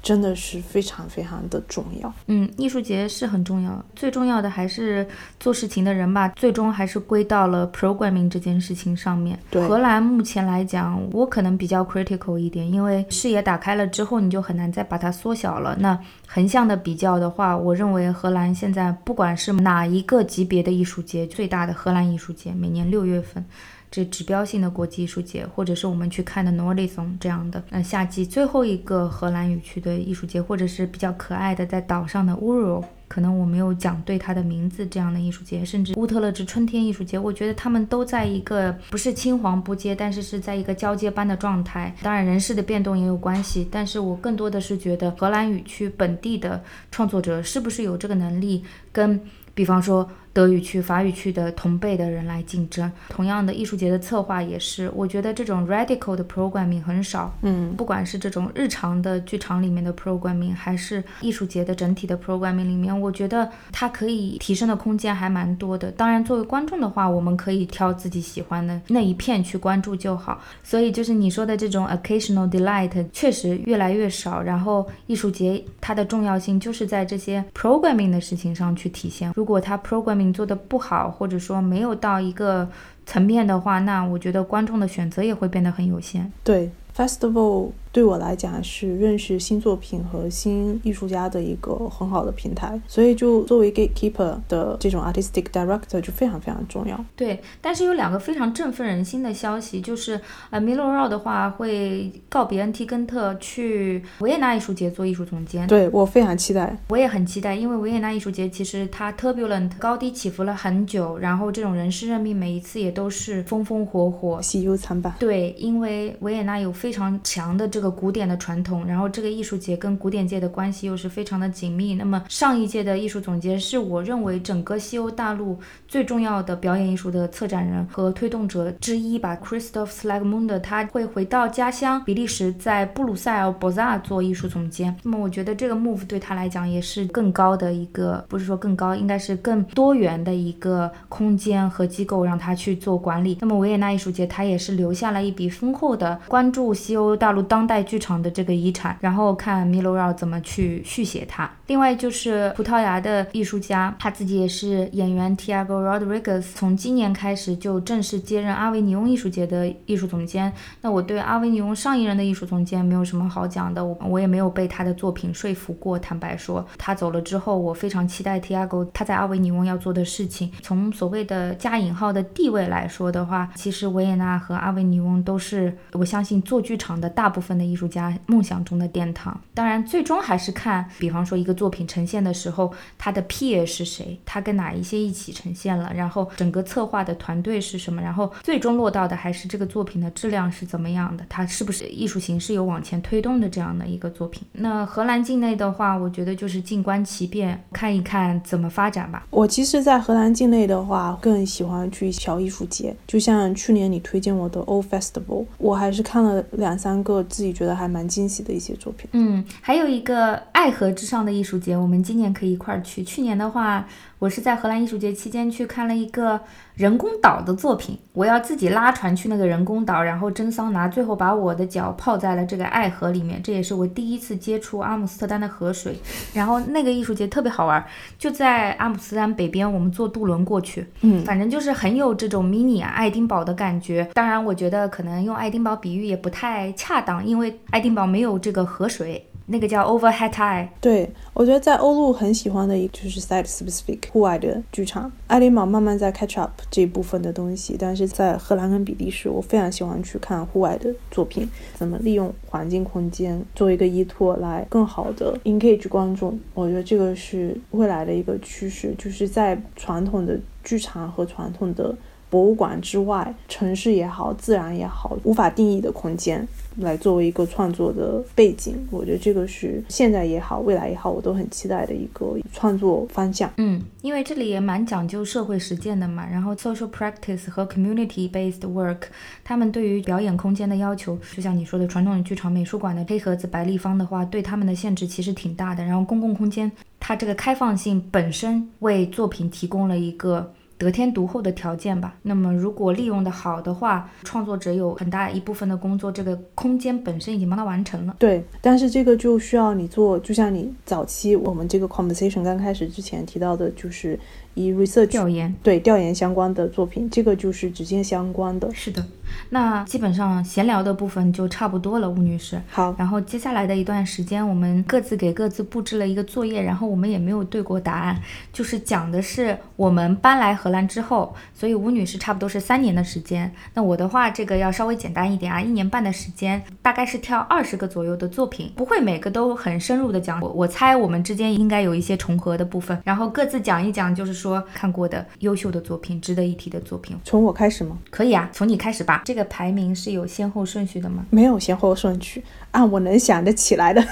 [0.03, 2.13] 真的是非常非常的重要。
[2.27, 5.07] 嗯，艺术节是很重要，最重要的还是
[5.39, 9.39] 做事情的人吧，最终还是归到了 programming 这件事情上面。
[9.51, 15.77] 对荷兰目前来讲，我可能比较 critical 一点，因为视野打开了之后，你就很难再把它缩小了。
[15.81, 23.45] 那横向的比较的话，我认为荷兰现在不管是哪一个级别的艺术节，最大的荷兰艺术节，每年六月份。
[23.91, 41.95] 这指标性的国际艺术节，或者是我们去看的 Nordison 这样的，那夏季最后一个荷兰语区的艺术节，或者是比较可爱的在岛上的 Uro，可能我没有讲对它的名字这样的艺术节，甚至乌特勒支春天艺术节，我觉得他们都在一个不是青黄不接，但是是在一个交接般的状态。
[42.03, 48.63] 当然人事的变动也有关系，但是我更多的是觉得荷兰语区本地的创作者是不是有这个能力
[48.93, 49.19] 跟。
[49.55, 50.09] 比方说
[50.39, 57.35] 德语区、法语区的同辈的人来竞争，同样的艺术节的策划也是，我觉得这种 radical 的 programming 很少。
[57.43, 65.91] 嗯，不管是这种日常的剧场里面的 programming，还是艺术节的整体的 programming 里面，我觉得它可以提升的空间还蛮多的。
[65.91, 70.41] 当然，作为观众的话，我们可以挑自己喜欢的那一片去关注就好。
[70.63, 74.41] 所以就是你说的这种 occasional delight 确实越来越少。
[74.41, 79.33] 然后艺术节它的重要性就是在这些 programming 的事情上去体现。
[79.35, 82.69] 如果它 programming 做的不好，或者说没有到一个
[83.07, 86.31] 层面的话，那我觉得观众的选择也会变得很有限。
[86.45, 97.05] 对，festival 对我来讲是认识新作品和新艺术家的一个很好的平台，所以就作为 gatekeeper 的这种 artistic director 就非常非常重要。
[97.17, 100.21] 对，但是有两个非常振奋人心的消息，就是
[100.51, 105.67] 呃，米洛绕的话会告别 NT 根特去维也纳艺术节做艺术总监。
[105.67, 106.79] 对我非常期待。
[106.91, 114.41] 我也很期待，因为维也纳艺术节其实它 turbulent 高低起伏了很久，然后这种人事任命每一次也都是风风火火。
[114.41, 115.13] 喜忧参半。
[115.19, 121.95] 对，因为维也纳有非常强的这个古典的传统，然后这个艺术节跟古典界的关系又是非常的紧密。
[121.95, 134.95] 那么上一届的艺术总监是我认为整个西欧大陆最重要的表演艺术的策展人和推动者之一吧，Christoph Slagmunde，他会回到家乡比利时，在布鲁塞尔博萨做艺术总监。
[135.03, 143.39] 那么我觉得这个 move 对他来讲也是更高的一个，不是说更高，应该是更多元的一个空间和机构让他去做管理。
[143.41, 151.49] 那么维也纳艺术节他也是留下了一笔丰厚的关注西欧大陆当代剧场的这个遗产，然后看米罗要怎么去续写它。
[151.69, 160.51] 另外就是葡萄牙的艺术家，他自己也是演员 Tiago Rodriguez，从今年开始就正式接任阿维尼翁艺术节的艺术总监。
[160.81, 165.99] 那我对阿维尼翁上一任的艺术总监没有什么好讲的，我我也没有被他的作品说服过。
[165.99, 170.51] 坦白说，他走了之后，我非常期待 Tiago 他在阿维尼翁要做的事情。
[170.63, 179.39] 从所谓的加引号的地位来说的话，其实维也纳和阿维尼翁都是我相信做剧场的大部分的艺术家梦想中的殿堂。
[179.53, 194.47] 当然，最终还是看，比方说一个作品呈现的时候，他的 peer 是谁，他跟哪一些一起呈现了，然后整个策划的团队是什么，然后最终落到的还是这个作品的质量是怎么样的，它是不是艺术形式有往前推动的这样的一个作品。
[194.53, 199.27] 那荷兰境内的话，我觉得就是静观其变，看一看怎么发展吧。
[199.31, 209.09] 我其实，在荷兰境内的话，更喜欢去小艺术节，就像去年你推荐我的 Old Festival，我还是看了两三个自己觉得还蛮惊喜的一些作品。
[209.13, 213.05] 嗯，还有一个爱河之上的艺术节，我们今年可以一块儿去。
[213.05, 213.87] 去年的话，
[214.19, 216.41] 我是在荷兰艺术节期间去看了一个
[216.75, 223.41] 人工岛的作品，我要自己拉船去那个人工岛，然后蒸桑拿，最后把我的脚泡在了这个爱河里面。
[223.41, 225.97] 这也是我第一次接触阿姆斯特丹的河水。
[226.35, 227.85] 然后那个艺术节特别好玩，
[228.19, 234.09] 就在阿姆斯特丹北边，我们坐渡轮过去，嗯，反正就是很有这种迷你啊爱丁堡的感觉。
[234.15, 239.28] 当然，我觉得可能用爱丁堡比喻也不太恰当，因为爱丁堡没有这个河水。
[239.51, 245.11] 那个叫 Overhead Eye，对我觉得在欧陆很喜欢的一就是 site specific 户外的剧场。
[245.27, 256.39] 爱丁堡慢慢在 catch up 这一部分的东西，但是在荷兰跟比利时，我非常喜欢去看户外的作品，怎么利用环境空间做一个依托来更好的 engage 观众。
[256.53, 261.97] 我觉得这个是未来的一个趋势，就是在传统的剧场和传统的
[262.29, 266.47] 博物馆之外，城市也好，自然也好，无法定义的空间。
[266.79, 273.53] 来作为一个创作的背景，我觉得这个是现在也好，未来也好，我都很期待的一个创作方向。
[273.57, 279.03] 嗯，因为这里也蛮讲究社会实践的嘛，然后 social practice 和 community based work，
[279.45, 285.85] 他们对于表演空间的要求，就像你说的，传统的剧场、美术馆的黑盒子、白立方的话，对他们的限制其实挺大的。
[285.85, 286.71] 然后公共空间，
[287.01, 290.53] 它这个开放性本身为作品提供了一个。
[290.79, 292.15] 得天独厚的条件吧。
[292.23, 298.17] 那么，如果利用的好的话，创作者有很大一部分的工作，这个空间本身已经帮他完成了。
[298.19, 304.19] 对，但是这个就需要你做，就像你早期我们这个 conversation 刚开始之前提到的，就是
[304.55, 308.73] 以 research 调研，对调研相关的作品，这个就是直接相关的。
[308.73, 309.05] 是的。
[309.51, 312.61] 那基本上闲聊的部分就差不多了，吴女士。
[312.71, 318.21] 好，然后接下来的一段时间，我们各自给各自布置了一个作业，然后我们也没有对过答案，
[318.53, 323.53] 就是讲的是我们搬来荷兰之后，所以吴女士差不多是三年的时间。
[323.75, 330.41] 那我的话，这个要稍微简单一点啊，一年半的时间，大概是挑二十个左右的作品，不会每个都很深入的讲。
[330.41, 337.17] 我我猜我们之间应该有一些重合的部分，然后各自讲一讲，就是说看过的优秀的作品，值得一提的作品。
[337.25, 337.97] 从我开始吗？
[338.11, 339.18] 可以啊，从你开始吧。
[339.25, 341.25] 这个排名是有先后顺序的吗？
[341.31, 344.05] 没有先后顺序，按我能想得起来的。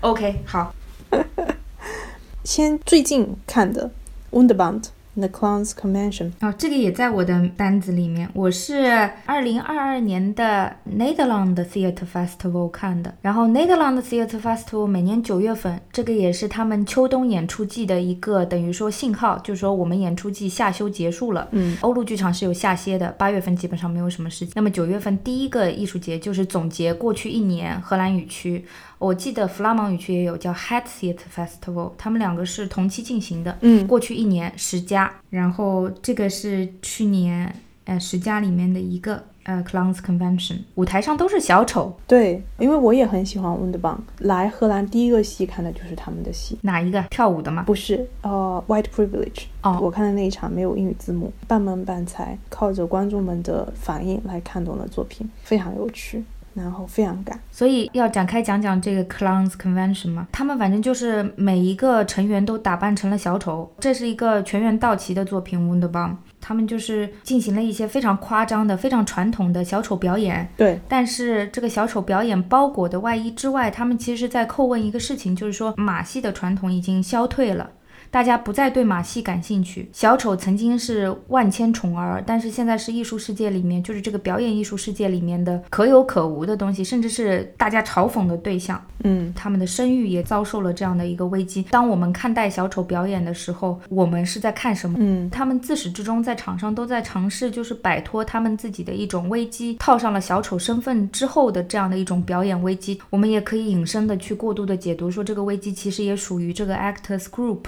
[0.00, 0.74] OK，好。
[2.44, 3.90] 先最近看的
[4.36, 4.82] 《Wunderbaum》。
[5.14, 8.28] The Clowns Convention 哦，这个也在我的单子里面。
[8.32, 13.14] 我是二零二二年的 Netherland Theatre Festival 看的。
[13.20, 21.46] 然后 Netherland Theatre Festival 每年九月份，这个也是他们秋冬演出季的一个等于说信号，就是说我们演出季夏休结束了。
[21.50, 24.52] 嗯，欧陆剧场是有下歇的，八月份基本上没有什么事情。
[24.54, 28.64] 那么九月份第一个艺术节就是总结过去一年荷兰语区。
[29.02, 33.58] 我记得弗拉芒语区也有叫 Theatre Festival，他们两个是同期进行的。
[33.62, 37.52] 嗯，过去一年十家，然后这个是去年
[37.84, 41.98] 呃十家里面的一个呃 Clowns Convention，舞台上都是小丑。
[42.06, 46.56] 对，因为我也很喜欢 Wunderbaum，来荷兰第一个戏看的就是他们的戏。
[46.62, 47.64] 哪一个跳舞的吗？
[47.64, 49.46] 不是，呃，White Privilege。
[49.62, 56.22] 哦，我看的那一场没有英语字幕，半蒙半猜，靠着观众们的反应来看懂了作品，非常有趣。
[56.54, 60.28] 然后非常赶，所以要展开讲讲这个 Clowns Convention 吗？
[60.32, 65.58] 他们反正就是每一个成员都打扮成了小丑，这是一个全员到齐的作品。
[65.58, 70.48] Wunderbaum 他们就是进行了一些非常夸张的、非常传统的小丑表演。
[70.56, 77.70] 对，但是这个小丑表演包裹的外衣之外，他们其实是在叩问一个事情，就是说马戏的传统已经消退了。
[78.12, 79.88] 大家不再对马戏感兴趣。
[79.90, 88.78] 小丑曾经是万千宠儿，但是现在是艺术世界里面，就是这个表演艺术世界里面的可有可无的东西，甚至是大家嘲讽的对象。
[89.04, 91.62] 嗯，他们的声誉也遭受了这样的一个危机。
[91.70, 94.98] 当我们看待小丑表演的时候，我们是在看什么？
[95.00, 103.00] 嗯，他们自始至终在场上都在尝试，就是摆脱他们自己的一种危机，套上了小丑身份之后的这样的一种表演危机。
[103.08, 107.60] 我们也可以引申的去过度的解读，说这个危机其实也属于这个 actors group。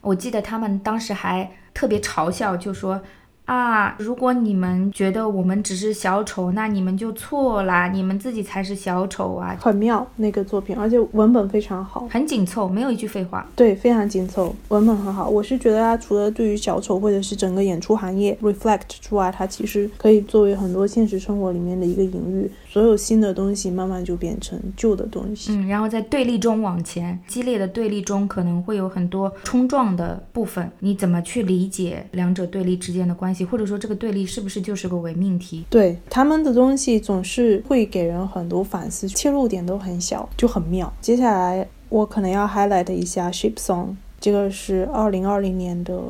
[0.00, 3.02] 我记得他们当时还特别嘲笑，就说。
[3.50, 3.96] 啊！
[3.98, 9.56] 如果你们觉得我们只是小丑，那你们就错啦，你们自己才是小丑啊！
[9.60, 13.44] 很妙那个作品，而且文本非常好，很紧凑，没有一句废话。
[13.56, 15.28] 对，非常紧凑，文本很好。
[15.28, 22.48] 我是觉得它除了对于小丑或者是整个演出行业 reflect 之外，它其实可以作为很多现实生活里面的一个隐喻。
[22.68, 25.52] 所有新的东西慢慢就变成旧的东西。
[25.52, 30.70] 嗯，然后在对立中往前，激烈的对立中可能会有很多冲撞的部分。
[30.78, 33.39] 你怎么去理解两者对立之间的关系？
[33.44, 35.64] 或者说这个对立是不是就是个伪命题？
[35.70, 40.92] 对他们的东西总是会给人很多反思，切入点都很小，就很妙。
[41.00, 46.00] 接下来我可能要 highlight 一下 Ship Song，这个是二零二零年的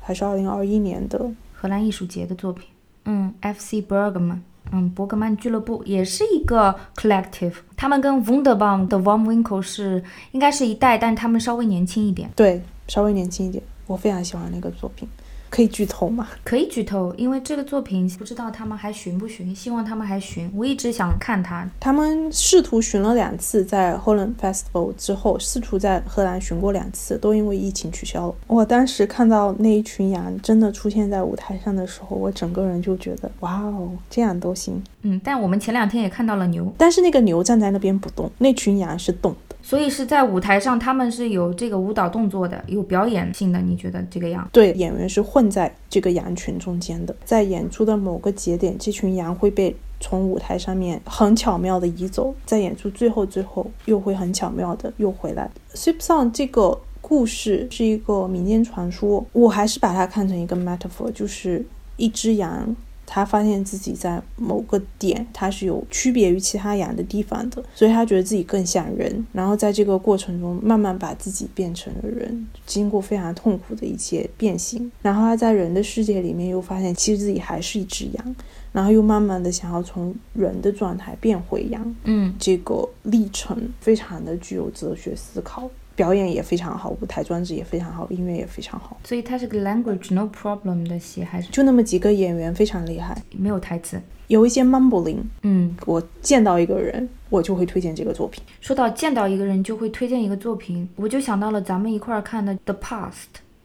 [0.00, 2.68] 还是二零二一年的荷兰艺术节的作品？
[3.04, 4.40] 嗯，FC Bergman，
[4.72, 12.30] 嗯，伯格曼俱乐部也是一个 collective，他们跟 Wunderbaum 的 Von Winkle 是应该是一代，但他们稍微年轻一点。
[12.36, 15.08] 对，稍微年轻一点，我非常喜欢那个作品。
[15.50, 16.28] 可以剧透吗？
[16.44, 20.50] 可以剧透，因为这个作品不知道他们还巡不巡，希望他们还巡。
[20.54, 21.68] 我一直想看他。
[21.80, 28.34] 他们试图巡了两次，在 Holland Festival 之后，试图在荷兰巡过两次，都因为疫情取消了。
[28.46, 34.80] 我当时看到那一群羊真的出现在舞台上的时候，我整个人就觉得，哇哦，这样都行。
[35.02, 39.34] 嗯，但我们前两天也看到了牛，但是那个牛站在那边不动，那群羊是动。
[39.70, 43.60] 所以是在舞台上，他们是有这个舞蹈动作的，有表演性的。
[43.60, 44.48] 你觉得这个样？
[44.50, 47.14] 对，演员是混在这个羊群中间的。
[47.24, 55.48] 在演出的某个节点，这群羊会被从舞台上面很巧妙的移走，在演出最后最后又会很巧妙的又回来。
[55.72, 61.64] s i p Song 这个故事是一个民间传说，我还是把它看成一个 metaphor，就是
[61.96, 62.74] 一只羊。
[63.12, 69.26] 他发现自己在某个点他是有区别于其他羊的地方的，所以他觉得自己更像人。
[69.32, 74.88] 然后在这个过程中，慢慢把自己变成了人，经过非常痛苦的一些变形。
[75.02, 78.36] 然后他在人的世界里面又发现，其实自己还是一只羊。
[78.72, 81.96] 然后又慢慢的想要从人的状态变回羊。
[82.04, 85.68] 嗯，这个历程非常的具有哲学思考。
[86.00, 88.98] 表演也非常好，舞台装置也非常好，音乐也非常好。
[89.04, 95.18] 所以它是个 language no problem 的戏，还是就那么几个演员非常厉害，没有台词，有一些 mumbling。
[95.42, 98.42] 嗯，我见到一个人，我就会推荐这个作品。
[98.62, 103.10] 说到见到一个人就会推荐一个作品，我就想到了咱们一块儿看的《The Past》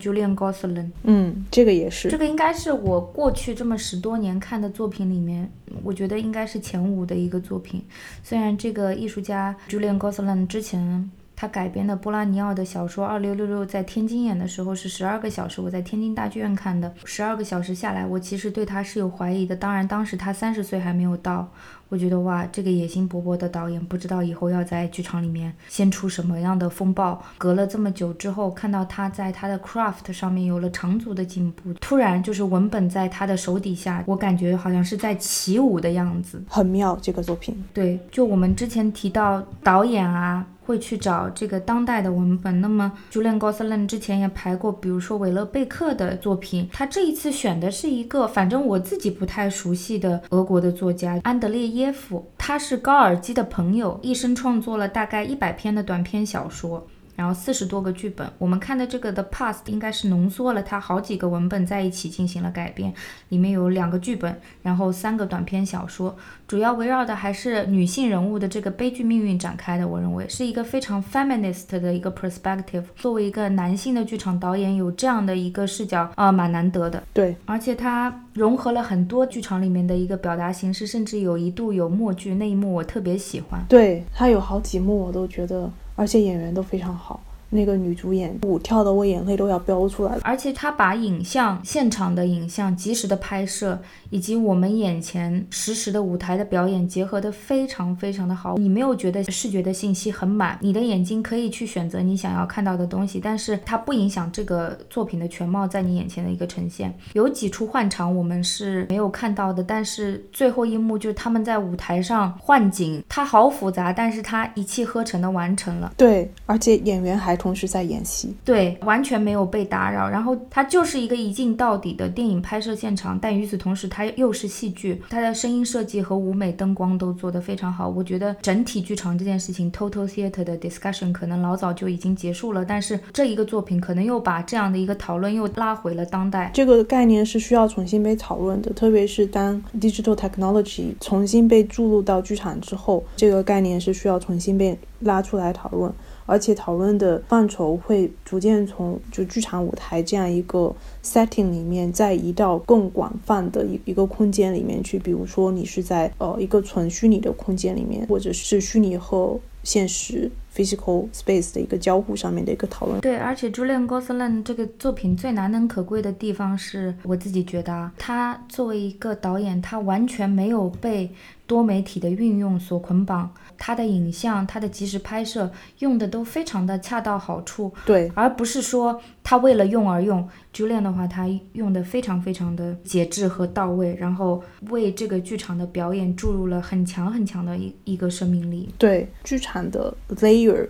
[0.05, 0.89] ，Julian Gosselin。
[1.03, 2.09] 嗯，这个也是。
[2.09, 5.49] 这个应该是我过去这么十多年看的作品里面，
[5.85, 7.81] 我觉得应该是前五的一个作品。
[8.21, 11.09] 虽然这个艺术家 Julian Gosselin 之前。
[11.35, 19.55] 他改编的波拉尼奥的小说《二六六六》在天津演的时候是十二个小时，我在天津大剧院看的，十二个小时下来，我其实对他是有怀疑的。
[19.55, 21.51] 当然，当时他三十岁还没有到。
[21.95, 27.23] 我觉得哇，这个野心勃勃的导演，不知道以后要在剧场里面掀出什么样的风暴。
[27.37, 36.99] 隔了这么久之后，看到他在他的 craft 上面有了长足的进步，突然就是文本在他的手底下，我感觉好像是在起舞的样子，很妙。
[37.01, 40.45] 这个作品，对，就我们之前提到导演啊。
[40.65, 42.59] 会去找这个当代的文本。
[42.59, 46.67] 那么，Julian Gosselin 之前也排过，比如说韦勒贝克的作品。
[46.73, 52.23] 他这一次选的是一个，反正我自己不太熟悉的俄国的作家安德烈耶 F，。
[52.37, 56.87] 他是高尔基的朋友，一生创作了大概一百篇的短篇小说。
[57.15, 62.93] 然后四十多个剧本，我们看的这个的 Past 应该是浓缩了它好几个文本在一起进行了改编，
[63.29, 66.15] 里面有两个剧本，然后三个短篇小说，
[66.47, 69.87] 主要围绕的还是女性人物的这个悲剧命运展开的。
[69.87, 72.83] 我认为是一个非常 feminist 的一个 perspective。
[72.95, 77.01] 作为一个男性的剧场导演，有这样的一个视角啊，蛮难得的。
[77.13, 83.63] 对，而且它融合了很多剧场里面的一个表达形式，甚至有一度有默剧那一幕，我特别喜欢。
[83.69, 85.71] 对，它有好几幕我都觉得。
[85.95, 87.21] 而且演员都非常好。
[87.51, 90.21] 那个女主演舞跳的，我眼泪都要飙出来了。
[90.23, 93.79] 而且她把影像、现场的影像、及时的拍摄，
[94.09, 98.57] 以及我们眼前实时的舞台的表演结合的非常非常的好。
[98.57, 106.93] 你没有觉得视觉的信息很满，你的眼睛可以去选择你想要看到的东西，但是它不影响这个作品的全貌在你眼前的一个呈现。
[107.13, 115.93] 有几处换场我们是没有看到的，但是最后一幕就是他们在舞台上换景，它好复杂，但是它一气呵成的完成了。
[115.95, 117.35] 对，而且演员还。
[117.35, 120.09] 同时在演戏，对，完全没有被打扰。
[120.09, 127.87] 然后它就是一个一镜到底的电影拍摄现场，但与此同时，它又是戏剧，它的声音设计和舞美灯光都做得非常好。
[127.87, 136.51] 我觉得整体剧场这件事情，total theatre 的 discussion 可能老早就已经结束了，但是这一个作品可能又把这样的一个讨论又拉回了当代。
[136.53, 145.89] 这个概念是需要重新被讨论的，特别是当 digital technology 重新被注入到剧场之后，这个概念是需要重新被拉出来讨论。
[146.25, 150.73] 而且讨论的范畴会逐渐从就剧场舞台这样一个
[151.03, 154.97] setting 里面，再移到更广泛的一一个空间里面去。
[154.99, 162.99] 比如说，你是在呃一个纯虚拟的空间里面，或者是虚拟和现实 physical space 的一个交互上面的一个讨论。
[163.01, 171.11] 对，而且 Julian g o s l i n 这个作品最难能可贵的地方是，我自己觉得啊他作为一个导演，他完全没有被
[171.47, 173.31] 多媒体的运用所捆绑。
[173.57, 180.27] 他的影像，他的即时拍摄用的都非常的恰到好处，对，而不是说他为了用而用。
[180.53, 188.73] Julian 的话，他用的非常非常的节制和到位，然后为这个剧场的表演注入了很强很强的一一个生命力。
[188.77, 190.67] 对，剧场的 layer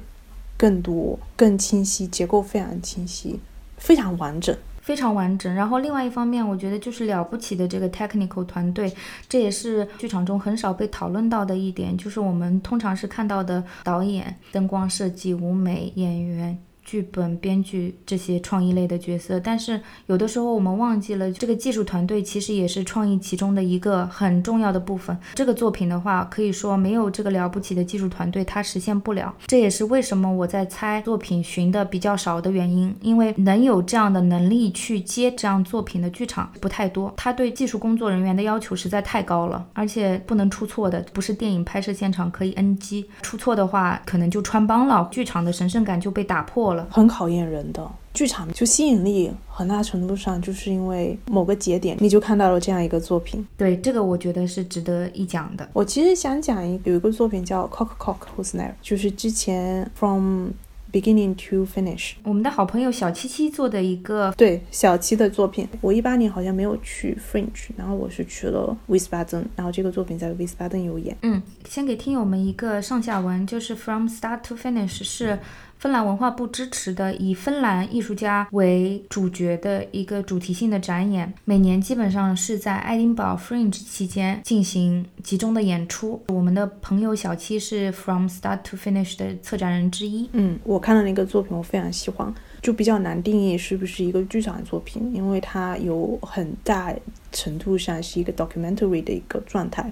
[0.57, 3.39] 更多、更清晰，结构非常清晰，
[3.77, 4.55] 非常完整。
[4.85, 8.93] 非常完整，然后另外一方面，我觉得就是了不起的这个 technical 团队，
[9.27, 16.55] 这也是剧场中很少被讨论到的一点，就是我们通常是看到的导演、灯光设计、舞美、演员。
[16.85, 25.17] 剧本编剧这些创意类的角色，但是有的时候我们忘记了，这个技术团队其实也是创意其中的一个很重要的部分。
[25.33, 29.33] 这个作品的话，可以说没有这个了不起的技术团队，它实现不了。
[29.47, 37.11] 这也是为什么我在猜作品寻的比较少的原因，因为能有这样的能力去接这样作品的剧场不太多。
[37.17, 46.74] 他对技术工作人员的要求实在太高了，而且不能出错的，不是电影拍摄现场可以 NG，出错的话可能就穿帮了，剧场的神圣感就被打破了。
[46.89, 53.45] 很考验人的剧场，就吸引力很大程度上就是因为某个节点，你就看到了这样一个作品。
[53.57, 55.67] 对，这个我觉得是值得一讲的。
[55.73, 60.51] 我其实想讲一有一个作品叫《Cock Cock Who's There》，就是之前 From
[60.93, 62.13] beginning to finish。
[62.23, 65.67] 我们的好朋友小七七做的一个，对小七的作品。
[65.81, 71.17] 我一八年好像没有去 Fringe，然后我是去了 Wiesbaden，然后这个作品在 Wiesbaden 有演。
[71.23, 75.37] 嗯，先给听友们一个上下文，就是 From Start to Finish 是。
[75.77, 86.23] 芬兰文化部支持的以芬兰艺术家为主角的一个主题性的展演，每年基本上是在爱丁堡 Fringe 期间进行集中的演出。
[86.29, 90.27] 我们的朋友小七是 From Start to Finish 的策展人之一。
[90.33, 96.91] 嗯，我看了那个作品，我非常喜欢，就比较难定义是不是一个剧场作品，因为它有很大
[97.31, 99.91] 程度上是一个 documentary 的一个状态。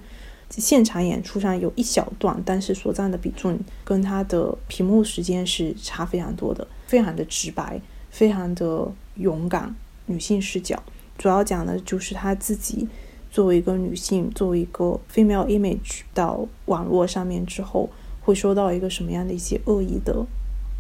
[0.60, 9.76] 现场演出上有一小段，但是所占的比重跟他的屏幕时间是差非常多的，非常的直白，非常的勇敢，
[10.06, 10.82] 女性视角，
[11.18, 12.88] 主要讲的就是她自己
[13.32, 17.90] 作为一个女性，作为一个 female image 到网络上面之后，
[18.22, 20.26] 会收到一个什么样的一些恶意的。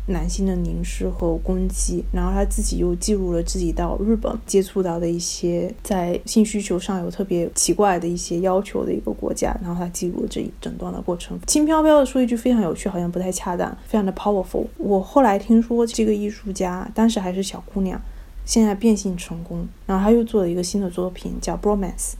[0.07, 11.39] 男性的凝视和攻击，然后他自己又记录了自己到日本接触到的一些在性需求上有特别奇怪的一些要求的一个国家，然后他记录了这一整段的过程。
[11.47, 14.65] 轻飘飘的说一句非常有趣，好像不太恰当，非常的 powerful。
[14.77, 18.01] 我后来听说这个艺术家当时还是小姑娘，
[18.43, 22.15] 现在变性成功，然后他又做了一个新的作品叫 Bromance，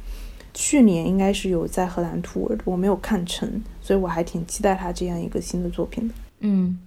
[0.54, 6.14] 去年应该是有在荷兰 tour，我没有看成，所以我还挺期待他这样一个新的作品的。
[6.40, 6.80] 嗯。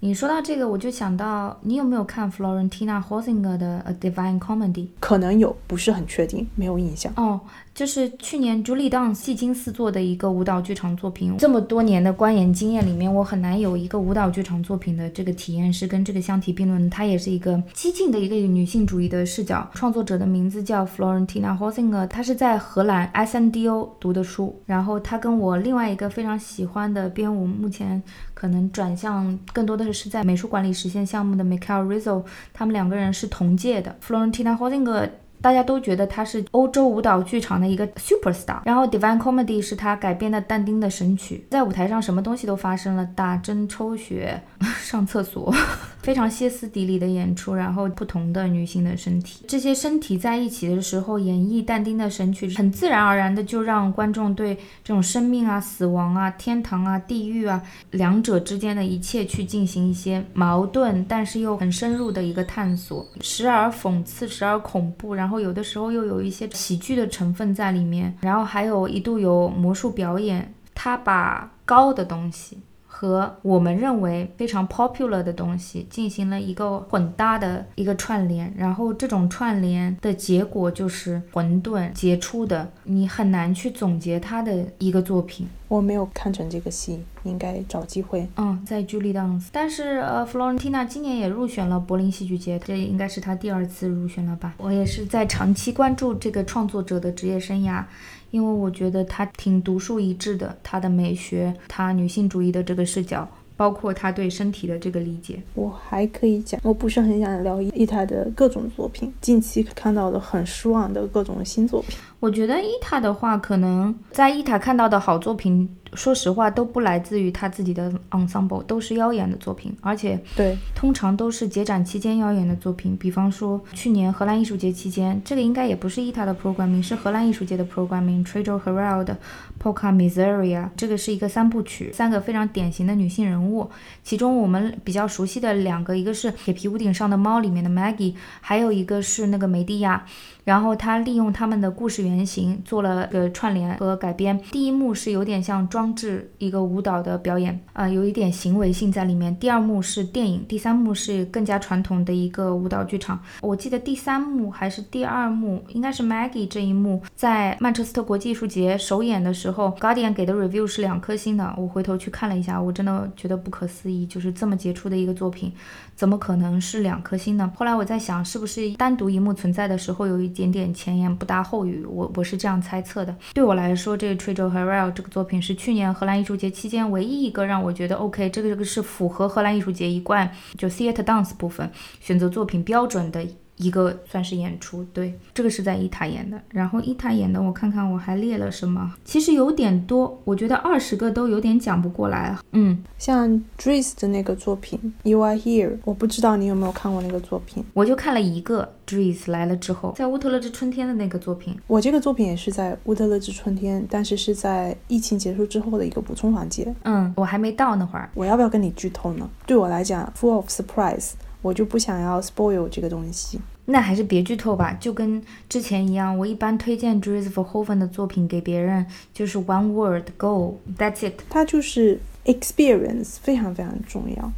[0.00, 4.72] 你说到这个，我就想到，你有没有看 Florentina Hosinger 的《A Divine Comedy》？
[4.98, 7.12] 可能有，不是很确定，没有印象。
[7.16, 7.40] 哦。
[7.80, 11.38] 就是去年 Julie Dance 戏精四做的一个舞蹈剧场作品。
[11.38, 16.90] 这么多年的观演经验里面，我很难有一个舞蹈剧场作品的这个体验是跟这个相提并论的。
[16.90, 19.66] 它也是一个激进的一个女性主义的视角。
[19.72, 24.60] 创作者的名字叫 Florentina Horsinger，她是在荷兰 SNDO 读的书。
[24.66, 28.02] 然后她跟我另外一个非常喜欢的编舞，目前
[28.34, 33.96] 可能转向更多的是在美术馆里实现项目的 Michael Rizzo，他们两个人是同届的。
[34.06, 35.08] Florentina Horsinger。
[35.40, 44.42] 大家都觉得他是欧洲舞蹈剧场的一个 super star，然后 Divine Comedy 是他改编的但丁的神曲，在舞台上什么东西都发生了，打针抽血、
[44.82, 45.52] 上厕所，
[46.02, 57.62] 非常歇斯底里的演出，然后不同的女性的身体，这些身体在一起的时候演绎但丁的神曲，很自然而然的就让观众对这种生命啊、死亡啊、天堂啊、地狱啊
[57.92, 65.29] 两者之间的一切去进行一些矛盾，但是又很深入的一个探索，时而讽刺，时而恐怖，然后。
[65.30, 72.58] 然后有的时候又有一些喜剧的成分在里面，然后还有一度有魔术表演，他把高的东西。
[72.92, 85.46] 和我们认为非常 popular 的东西进行了一个混搭的一个串联，然后这种串联的结果就是混沌杰出的，你很难去总结他的一个作品。
[85.68, 88.26] 我没有看成这个戏，应该找机会。
[88.36, 94.52] 嗯，在 Julie Dance，但是呃，Florentina 今年也入选了柏林戏剧节，这应该是他第二次入选了吧？
[94.58, 97.84] 我也是在长期关注这个创作者的职业生涯。
[98.30, 106.60] 因为我觉得她挺独树一帜的，她的美学，她女性主义的这个视角，包括她对身体的这个理解，我还可以讲。
[106.62, 111.98] 我不是很想聊伊塔的各种作品，近期看到的很失望的各种新作品。
[112.20, 115.68] 我觉得伊塔的话，可能在伊塔看到的好作品。
[115.94, 122.96] 说实话，都不来自于他自己的 ensemble，都是妖演的作品，而且对，通常都是节展期间妖演的作品。
[122.96, 128.22] 比方说，去年荷兰艺术节期间，这个应该也不是伊塔的 programming，是荷兰艺术节的 programming。
[128.22, 129.18] t r e j o h e r a l 的
[129.60, 133.68] Polka Miseria，这个是一个三部曲，三个非常典型的女性人物，
[134.04, 140.06] 其中我们比较熟悉的两个，一个是《铁皮屋顶上的猫》里面的 Maggie，还有一个是那个梅蒂亚。
[140.44, 144.38] 然后他利用他们的故事原型做了个串联和改编。
[144.50, 149.34] 第一幕是有点像装置一个舞蹈的表演，啊，有一点行为性在里面。
[149.36, 153.20] 第二幕是电影，第三幕是更加传统的一个舞蹈剧场。
[153.40, 161.54] 我记得第三幕还是第二幕，应该是 Maggie 这一幕在曼彻斯特国际艺术节首演的时候，Guardian 给的 review 是两颗星的。
[161.56, 165.52] 我回头去看了一下，我真的觉得不可思议，就是这么杰出的一个作品，
[166.00, 167.52] 怎么可能是两颗星呢？
[167.54, 170.30] 后来我在想，是不是单独一幕存在的时候有一。
[170.40, 173.14] 点点前言不搭后语，我我是这样猜测的。
[173.34, 181.70] 对我来说，这个 t r i j o h e r e l 这个作品是去年荷兰艺术节期间唯一一个让我觉得 OK，这个这个是符合荷兰艺术节一贯就 theater dance 部分
[182.00, 183.22] 选择作品标准的
[183.60, 186.40] 一个算是演出，对，这个是在伊塔演的。
[186.48, 192.36] 然后伊塔演的，我看看我还列了什么，其实有点多，我觉得二十个都有点讲不过来。
[192.52, 201.56] 嗯，像 Dries 的那个作品《You Are Here》，我不知道你有没有看过那个作品，我就看了一个 Dries 来了之后，在乌特勒支春天的那个作品。
[201.66, 206.74] 我这个作品也是在乌特勒支春天，但是是在疫情结束之后的一个补充环节。
[206.84, 209.28] 嗯，我还没到那会儿，我要不要跟你剧透呢？
[209.46, 211.10] 对我来讲，full of surprise。
[211.42, 214.76] 我就不想要 spoil 这个东西，那还是别剧透吧。
[214.80, 218.84] 就跟之前一样，我一般推荐 Dries Verhoeven 的作品给别人，
[219.14, 221.20] 就是 one word go，that's it。
[221.28, 224.32] 他就是 experience，非常非常重要。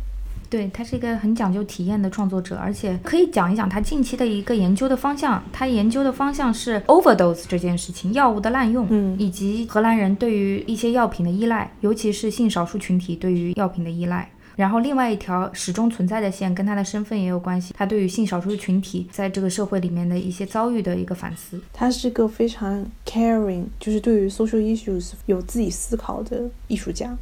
[0.49, 5.43] 对他是一个很讲究体验的创作者，而且可以讲一讲他近期的一个研究的方向。
[5.51, 14.31] 他研究的方向是 overdose 这件事情，药物的滥用，嗯，以及荷兰人对于一些药品的依赖，尤其是性少数群体对于药品的依赖。
[14.57, 21.61] 然后另外一条始终存在的线跟他的身份也有关系，他对于性少数群体在这个社会里面的一些遭遇的一个反思。
[21.73, 27.17] 他是个非常 caring，就是对于 social issues 有自己思考的艺术家。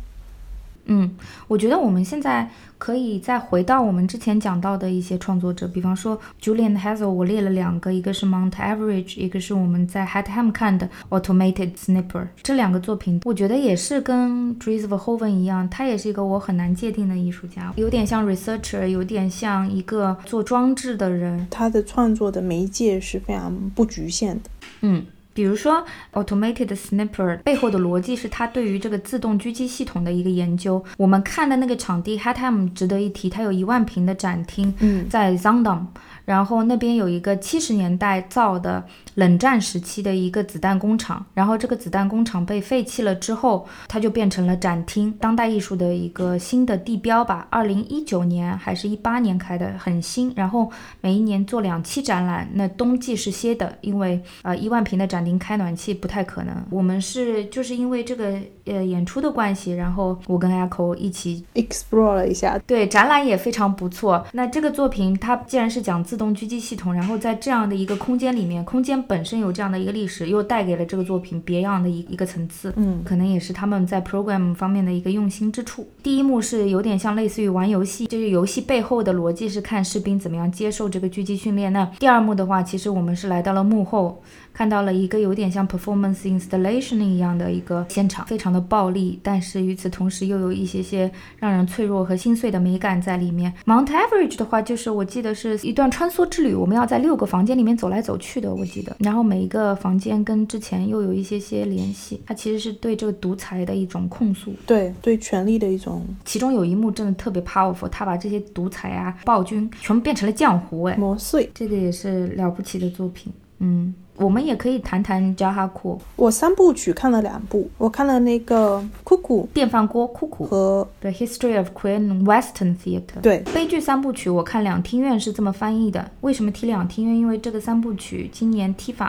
[0.87, 1.11] 嗯，
[1.47, 12.26] 我觉得我们现在可以再回到我们之前讲到的一些创作者，比方说 Julian Hazel，我列了两个，一个是 Mount Average，一个是我们在 Hatham 看的 Automated Snipper。
[12.43, 21.47] 这两个作品，我觉得也是跟 Dries Verhoeven 一样，他也是一个我很难界定的艺术家，有点像 researcher，有点像一个做装置的人。
[21.51, 24.51] 他的创作的媒介是非常不局限的。
[24.81, 25.05] 嗯。
[25.41, 25.82] 比如说
[26.12, 30.84] ，automated sniper 背后的逻辑是它对于这个自动狙击系统的一个研究。
[30.99, 34.74] 我们看的那个场地 Hatham 值得一提，它有一万平的展厅，
[35.09, 35.86] 在 Zandam。
[36.26, 38.84] 然后那边有一个七十年代造的
[39.14, 47.46] 冷战时期的一个子弹工厂，然后这个子弹工厂被废弃了之后，它就变成了展厅，当代艺术的一个新的地标吧。
[47.50, 50.32] 二零一九年还是一八年开的，很新。
[50.36, 56.54] 然后每一年做两期展览，那冬季是歇的，因为呃一万平的展厅开暖气不太可能。
[56.70, 64.26] 我们是就是因为这个呃演出的关系，然后我跟 Echo 一起 explore 了一下，对展览也非常不错。
[64.32, 75.86] 那这个作品它既然是讲自动狙击系统，然后在这样的一个空间里面，空间本身有这样的一个历史，又带给了这个作品别样的一一个层次，嗯，可能也是他们在 program 方面的一个用心之处。
[76.03, 81.72] 第一幕是有点像类似于玩游戏，就是游戏背后的逻辑是看士兵怎么样接受这个狙击训练。
[81.72, 84.22] 那第二幕的话，其实我们是来到了幕后。
[84.53, 93.51] 看到了一个有点像 performance installation 一样的一个现场，非常的暴力，但是与此同时又有一些些让人脆弱和心碎的美感在里面。
[93.64, 98.89] Mount Average 的话，就是我记得是一段穿梭之旅，我们要在六个房间里面走来走去的，我记得。
[98.99, 106.05] 然后每一个房间跟之前又有一些些联系，它其实是对这个独裁的一种控诉，对对权力的一种。
[106.24, 113.95] 其中有一幕真的特别 powerful，他把这些独裁啊暴君全部变成了浆糊，哎，磨碎，这个也是了不起的作品，嗯。
[114.21, 115.99] 我们也可以谈谈加哈库。
[116.14, 123.01] 我三部曲看了两部，我看了那个《库库电饭锅》库库和《The History of Queen Western Theater》。
[123.23, 126.11] 对，悲剧三部曲，我看两厅院是这么翻译的。
[126.21, 127.16] 为什么提两厅院？
[127.16, 129.09] 因为这个三部曲今年 TIFA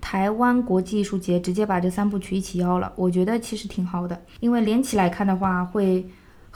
[0.00, 6.06] 台湾国际艺术节直接把这三部曲一起邀了，我觉得其实挺好的，因为连起来看的话会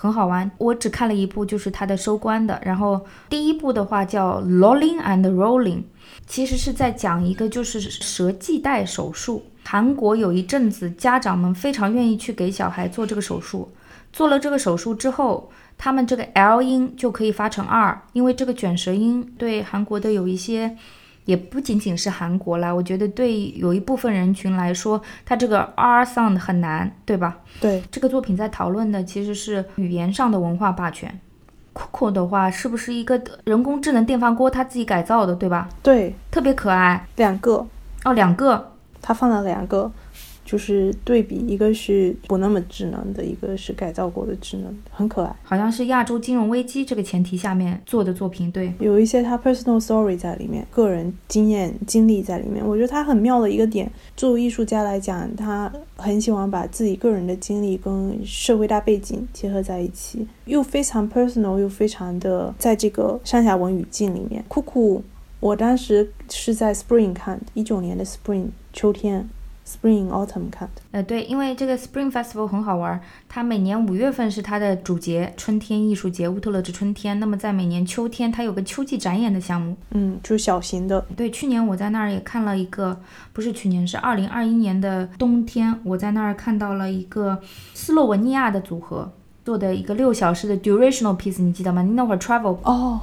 [0.01, 0.51] 很好玩。
[0.57, 2.59] 我只看了一部，就是它的收官的。
[2.65, 5.77] 然后第一部的话叫《Rolling and Rolling》。
[6.27, 9.45] 其实是在讲一个就是舌系带手术。
[9.65, 13.71] 韩国有一阵子，家长们非常愿意去给小孩做这个手术。
[14.13, 20.77] 做了这个手术之后，他们这个 L 音就可以发成 R，因为这个卷舌音对韩国的有一些，
[21.25, 27.39] 也不仅仅是韩国啦，我觉得对有一部分人群来说，它这个 R sound 很难，对吧？
[27.61, 31.21] 对，这个作品在讨论的其实是语言上的文化霸权。
[31.73, 34.51] Coco 的话是不是一个人工智能电饭锅？
[34.51, 35.69] 他自己改造的，对吧？
[35.83, 37.07] 对，特别可爱。
[37.17, 37.65] 两个
[38.05, 39.91] 哦，两个，他放了两个。
[40.51, 45.33] 就是对比，一个是不那么智能的，一个是改造过的智能，很可爱。
[45.45, 52.67] 好像是亚洲金融危机这个前提下面做的作品，对，有一些他 personal story 在里面，个人经验经历在里面。
[52.67, 64.45] 我觉得他很妙的一个点，作为艺术家来讲，他很喜欢把自己个人的经历跟社会大背景结合在一起，又非常 personal，又非常的在这个上下文语境里面。
[64.49, 65.01] 酷酷，
[65.39, 69.29] 我当时是在 spring 看的，一九年的 spring 秋天。
[69.71, 77.21] Spring Autumn 看的，呃，对，因为这个 Spring Festival 很好玩，它每年五月份是它的主节，春天艺术节，乌特勒支春天。
[77.21, 81.01] 那么在每年秋天，它有个秋季展演的项目，嗯，就是小型的。
[81.17, 83.01] 对，去年我在那儿也看了一个，
[83.33, 87.41] 不是去年，是二零二一年的冬天，我在那儿看到了一个
[87.73, 89.13] 斯洛文尼亚的组合
[89.45, 91.83] 做的一个六小时的 durational piece，你记得吗？
[91.83, 93.01] 你那会儿 travel 哦。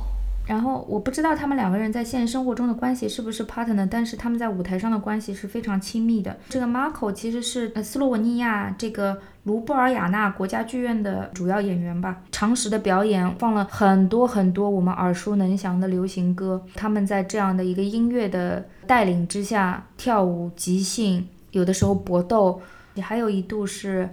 [0.48, 6.38] 然后我不知道他们两个人在现实生活中的关系是不是 partner，但是他们在舞台上的关系是非常亲密的。
[6.48, 16.64] 这个 Marco 其实是斯洛文尼亚这个卢布尔雅纳国家剧院的主要演员吧，常识的表演放了很多很多我们耳熟能详的流行歌。
[16.76, 22.62] 他们在这样的一个音乐的带领之下跳舞、即兴，有的时候搏斗，
[22.94, 24.10] 也还有一度是，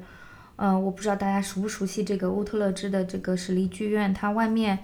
[0.57, 4.81] 呃，我不知道大家熟不熟悉这个乌特勒支的这个史力剧院，它外面。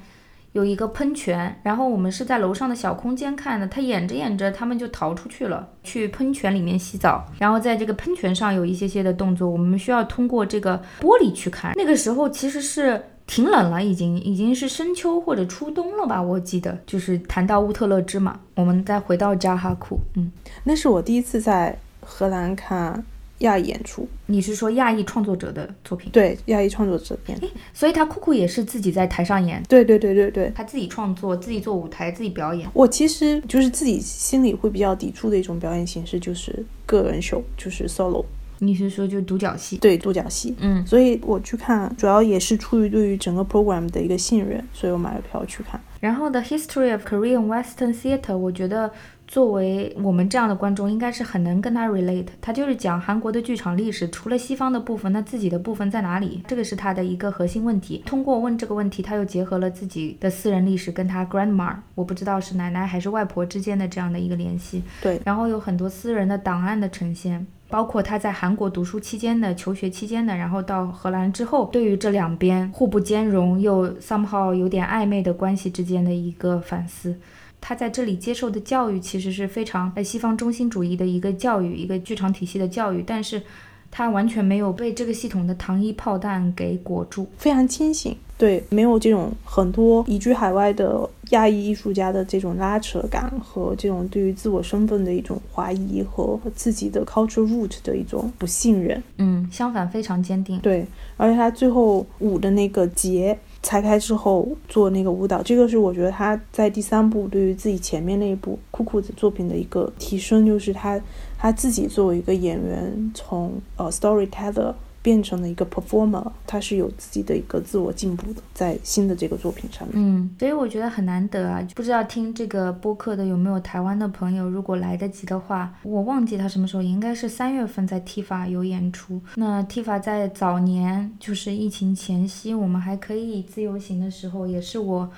[0.53, 3.67] 有一个喷泉，然后我们是在楼上的小空间看的。
[3.69, 7.25] 他演着演着，他们就逃出去了，去喷泉里面洗澡。
[7.39, 11.73] 然后在这个喷泉上有一些些的动作，我们需要通过这个玻璃去看。
[11.77, 16.21] 那个时候其实是挺冷了，已经已经是深秋或者初冬了吧？
[16.21, 20.33] 我记得就是谈到乌特勒支嘛，我们再回到扎哈库，嗯，
[20.65, 23.05] 那是我第一次在荷兰看。
[23.41, 26.11] 亚裔演出，你是说亚裔创作者的作品？
[26.13, 27.39] 对，亚裔创作者片。
[27.73, 29.63] 所以他酷酷也是自己在台上演。
[29.69, 32.69] 对对对对对，他自己创作，自己做舞台，自己表演。
[32.75, 38.25] 我其实就是自己心里会比较抵触的一种表演形式，就是个人秀，就是 solo。
[38.63, 39.79] 你是说就独角戏？
[39.79, 40.55] 对，独角戏。
[40.61, 45.81] 嗯，所以我去看，主要也是出于对于整个 program 的一个信任，所以我买了票去看。
[45.99, 48.93] 然后 The History of Korean Western Theater，我觉得。
[49.31, 52.27] 作为我们这样的观众，应该是很能跟他 relate。
[52.41, 56.43] 他就是讲韩国的剧场历史，除了西方的部分，那自己的部分在哪里？
[56.49, 58.03] 这个是他的一个核心问题。
[58.05, 64.83] 通过问这个问题，他又结合了自己的私人历史，跟他 grandma，我不知道是奶奶还是外婆之间的这样的一个联系。
[65.01, 77.15] 对，然后有很多私人的档案的呈现，包括他在韩国读书期间的、求学期间的，然后到荷兰之后，对于这两边互不兼容又 somehow 有点暧昧的关系之间的一个反思。
[77.61, 83.43] 他在这里接受的教育其实是非常在西方中心主义的一个教育，一个剧场体系的教育，但是
[83.91, 100.87] 他完全没有被这个系统的糖衣炮弹给裹住，非常清醒，对，没有这种很多移居海外的亚裔艺术家的这种拉扯感和这种对于自我身份的一种怀疑和自己的 cultural root 的一种不信任，嗯，相反非常坚定，对，
[101.17, 103.39] 而且他最后舞的那个结。
[103.63, 111.01] 拆开之后做那个舞蹈，这个是我觉得他在第三部对于自己前面那一部酷酷的作品的一个提升，就是他
[111.39, 114.75] 他自己作为一个演员，从呃 storyteller。
[115.03, 119.97] 变成了一个 performer，他是有自己的一个自我进步的，在新的这个作品上面。
[119.97, 129.21] 嗯，所以我觉得很难得啊，不知道听这个播客的有没有台湾的朋友，如果来得及的话，我忘记他什么时候，应该是三月份在 TIFA 有演出。
[129.37, 135.11] 那 TIFA 在早年就是疫情前夕，我们还可以自由行的时候，也是我。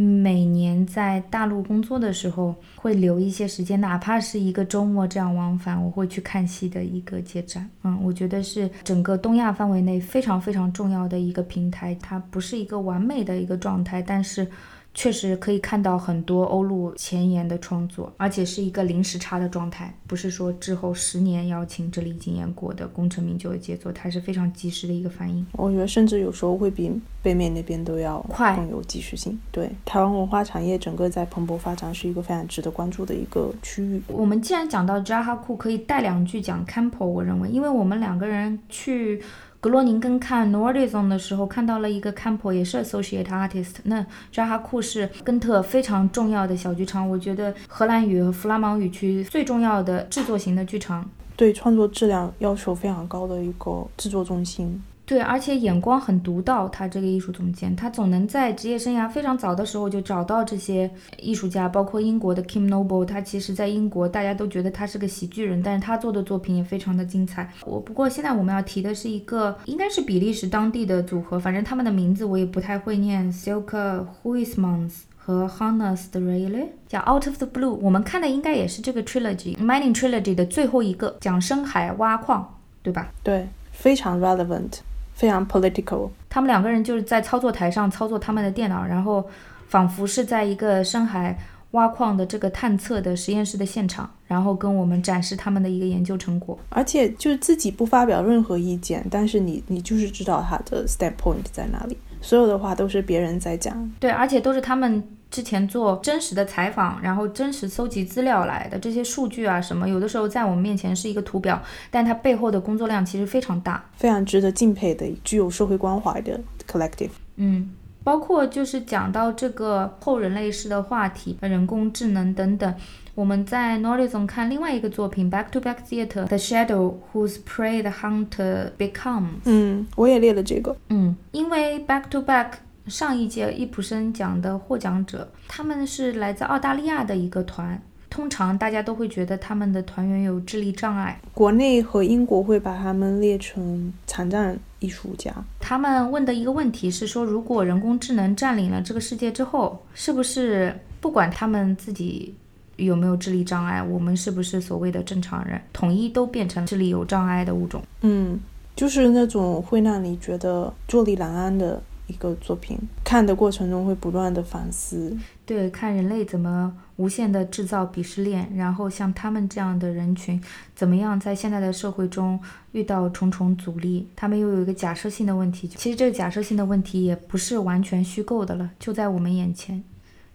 [0.00, 7.68] 每年在大陆工作的时候，会留一些时间，哪怕是一个周末这样往返，我会去看戏的一个节展。
[7.82, 11.94] 嗯，我觉得是整个东亚范围内非常非常重要的一个平台。
[12.00, 14.46] 它不是一个完美的一个状态，但是。
[14.92, 25.46] 确实可以看到很多欧陆前沿的创作，而且是一个零时差的状态，不是说之后十年邀请这里已经验过的功成名就的杰作，它是非常及时的一个反应。
[25.52, 26.90] 我觉得甚至有时候会比
[27.22, 29.38] 北美那边都要快，更有及时性。
[29.52, 34.02] 对，台湾文化产业整个在蓬勃发展，是一个非常值得关注的一个区域。
[34.08, 39.22] 我们既然讲到扎哈库，可以带两句讲 Campo，我认为，因为我们两个人去。
[39.60, 43.74] 格罗宁根看 Nordison 的时候，看到了一个 Campo，也是 Associate Artist。
[43.84, 51.06] 那扎哈库是根特非常重要的小剧场，我觉得荷兰语和弗拉芒语区最重要的制作型的剧场，
[51.36, 54.82] 对创作质量要求非常高的一个制作中心。
[55.10, 56.68] 对，而且眼光很独到。
[56.68, 60.88] 他这个艺术总监，他总能在职业生涯非常早的时候就找到这些
[61.18, 63.04] 艺术家，包括英国的 Kim Noble。
[63.04, 67.50] 他其实，在英国大家都觉得他是个喜剧人，但是他做的作品也非常的精彩。
[67.64, 77.72] 我不过现在我们要提的是一个，应该是比利时当地的组合，反正他们的名字我也不太会念，Silke Huismans 和 Hannes d r a l e 叫 Out of the Blue。
[77.82, 83.10] 我们看的应该也是这个 Trilogy Mining Trilogy 的最后一个，讲深海挖矿，对吧？
[83.24, 84.78] 对，非常 relevant。
[85.20, 89.22] 非常 political，他们两个人就是在操作台上操作他们的电脑，然后
[89.68, 91.38] 仿佛是在一个深海
[91.72, 105.04] 挖矿的这个探测的实验室的现场，然后跟我们展示他们的一个研究成果，而且就是自己不发表任何意见，但是你你就是知道他的 standpoint 在哪里，所有的话都是别人在讲，对，而且都是他们。
[105.30, 117.10] 之前做真实的采访，然后真实搜集资料来的这些数据啊，什么有的时候在我们面前是一个图表，但它背后的工作量其实非常大，非常值得敬佩的，具有社会关怀的 collective。
[117.36, 117.70] 嗯，
[118.02, 122.74] 包括就是讲到这个后人类式的话题，人工智能等等。
[123.14, 129.42] 我们在 Nordison 看另外一个作品 Back to Back Theater The Shadow Whose Prey the Hunter Becomes。
[129.44, 130.76] 嗯，我也列了这个。
[130.88, 132.48] 嗯，因为 Back to Back。
[132.90, 137.80] 上一届易普生奖的获奖者，他们是来自澳大利亚的一个团。
[138.10, 145.32] 通常大家都会觉得他们的团员有智力障碍，国内和英国会把他们列成残障艺术家。
[145.60, 152.34] 他们问的一个问题是说，如果人工智能占领了这个世界之后，是不是不管他们自己
[152.78, 157.80] 有没有智力障碍，我们是不是所谓的正常人，统一都变成智力有障碍的物种？
[158.00, 158.40] 嗯，
[158.74, 161.80] 就是那种会让你觉得坐立难安的。
[162.10, 165.16] 一个作品看的过程中会不断的反思，
[165.46, 170.42] 对，看人类怎么无限的制造鄙视链，然后像他们这样的人群
[170.74, 172.38] 怎么样在现在的社会中
[172.72, 179.82] 遇到重重阻力，他们又有一个假设性的问题，其实这个假设性的问题也不是完全虚构的了，就在我们眼前，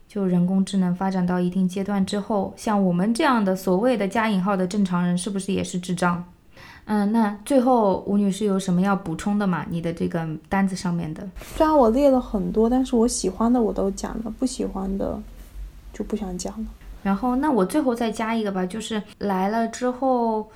[0.07, 6.23] 就人工智能发展到一定阶段之后，像我们这样的所谓的加引号的正常人，是不是也是智障？
[6.87, 9.65] 嗯，那最后吴女士有什么要补充的吗？
[9.69, 15.19] 你的这个单子上面的，虽然我列了很多，但是我喜欢的我都讲了，不喜欢的
[15.91, 16.65] 就不想讲了。
[17.01, 20.47] 然后，那我最后再加一个吧，就是来了之后，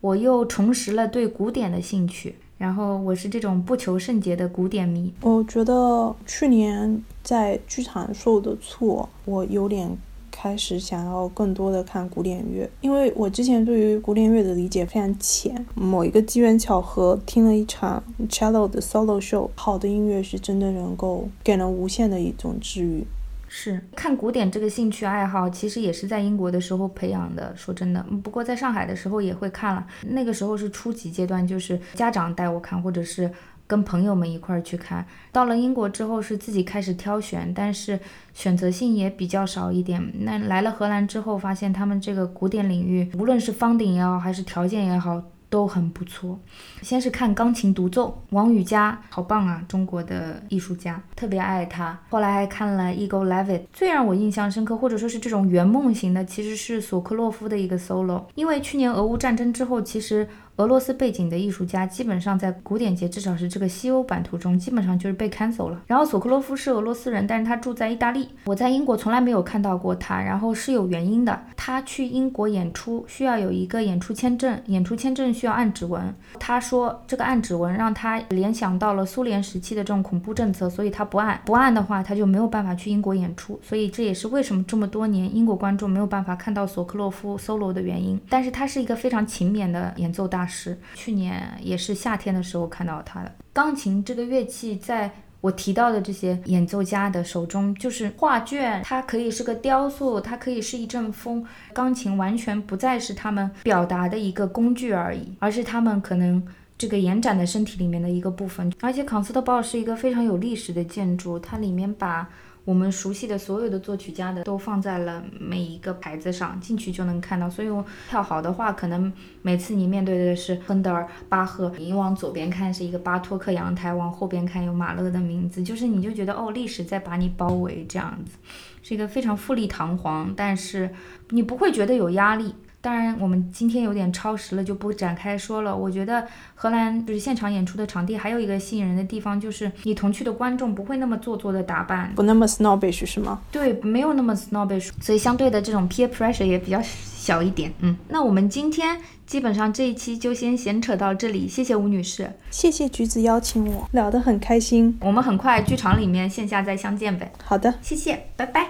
[0.00, 2.34] 我又重拾了对古典的兴趣。
[2.58, 5.12] 然后，我是这种不求甚解的古典迷。
[5.20, 9.96] 我觉得去年在剧场受的挫，我有点。
[10.38, 15.64] 开始想要更多的看古典乐，因为我之前对于古典乐的理解非常浅。
[15.74, 23.06] 某一个机缘巧合，听了一场 cello 的 solo show，好的音乐是真的能够给人无限的一种治愈。
[23.48, 27.56] 是看古典这个兴趣爱好，其实也是在英国的时候培养的。
[27.56, 33.30] 说真的，不过在上海的时候也会看了，那个时候是初级阶段，就是家长带我看，或者是。
[33.66, 37.98] 跟朋友们一块儿去看，到了英国之后是自己开始挑选，但是
[38.32, 40.12] 选择性也比较少一点。
[40.20, 45.22] 那来了荷兰之后，发现他们这个古典领域，无论是方鼎也好，还是条件也好。
[45.48, 46.36] 都很不错。
[46.82, 51.96] 先是看钢琴独奏，王羽佳好棒啊，中国的艺术家，特别爱他。
[52.10, 58.24] 后来还看了 Igor Levit，最让我印象深刻，或者说是这种圆梦型的，其实是索科洛夫的一个 solo。
[58.34, 65.82] 因为去年俄乌战争之后，其实俄罗斯背景的艺术家基本上在古典节，至少是这个西欧版图中，基本上就是被 cancel 了。
[65.86, 71.38] 然后索科洛夫是俄罗斯人，但是他住在意大利，我在英国从来没有看到过他，然后是有原因的。
[71.56, 76.14] 他去英国演出需要有一个演出签证，演出签证需要按指纹。
[76.38, 83.60] 他说这个按指纹让他联想到了苏联时期的这种恐怖政策，所以他不按，不按的话他就没有办法去英国演出。
[83.62, 88.18] 所以这也是为什么这么多年英国观众没有办法看到索克洛夫 solo 的原因。
[88.30, 90.78] 但是他是一个非常勤勉的演奏大是。
[90.94, 95.10] 去年也是夏天的时候看到他的钢琴这个乐器在。
[95.42, 101.44] 我提到的这些演奏家的手中就是画卷，它可以是个雕塑，它可以是一阵风。
[101.72, 106.44] 钢琴完全不再是他们表达的一个工具而已，而是他们可能
[106.76, 108.72] 这个延展的身体里面的一个部分。
[108.80, 112.28] 而且康斯特堡是一个非常有历史的建筑，它里面把。
[112.66, 117.48] 我们熟悉的所有的作曲家的都放在了每一个牌子上，进去就能看到。
[117.48, 119.10] 所以我跳好的话，可能
[119.40, 128.36] 每次你面对的是亨德尔、巴赫，你往左边看是一个巴托克阳台，往后边看有马勒的名字，就是你就觉得哦，历史在把你包围，这样子
[128.82, 130.90] 是一个非常富丽堂皇，但是
[131.30, 132.52] 你不会觉得有压力。
[132.86, 135.76] 当然，我们今天有点超时了，就不展开说了。
[135.76, 143.40] 我觉得荷兰就是现场演出的场地，还有一个吸引人的地方，就是你同去的观众不会那么做作的打扮，不那么 snobbish 是吗？
[143.50, 147.72] 对，没有那么 snobbish，所以相对的这种 peer pressure 也比较小一点。
[147.80, 148.96] 嗯，那我们今天
[149.26, 154.96] 基本上这一期就先闲扯到这里，谢谢吴女士，谢谢橘子邀请我，聊得很开心。
[155.00, 157.32] 我们很快剧场里面线下再相见呗。
[157.42, 158.64] 好的，谢谢，拜拜。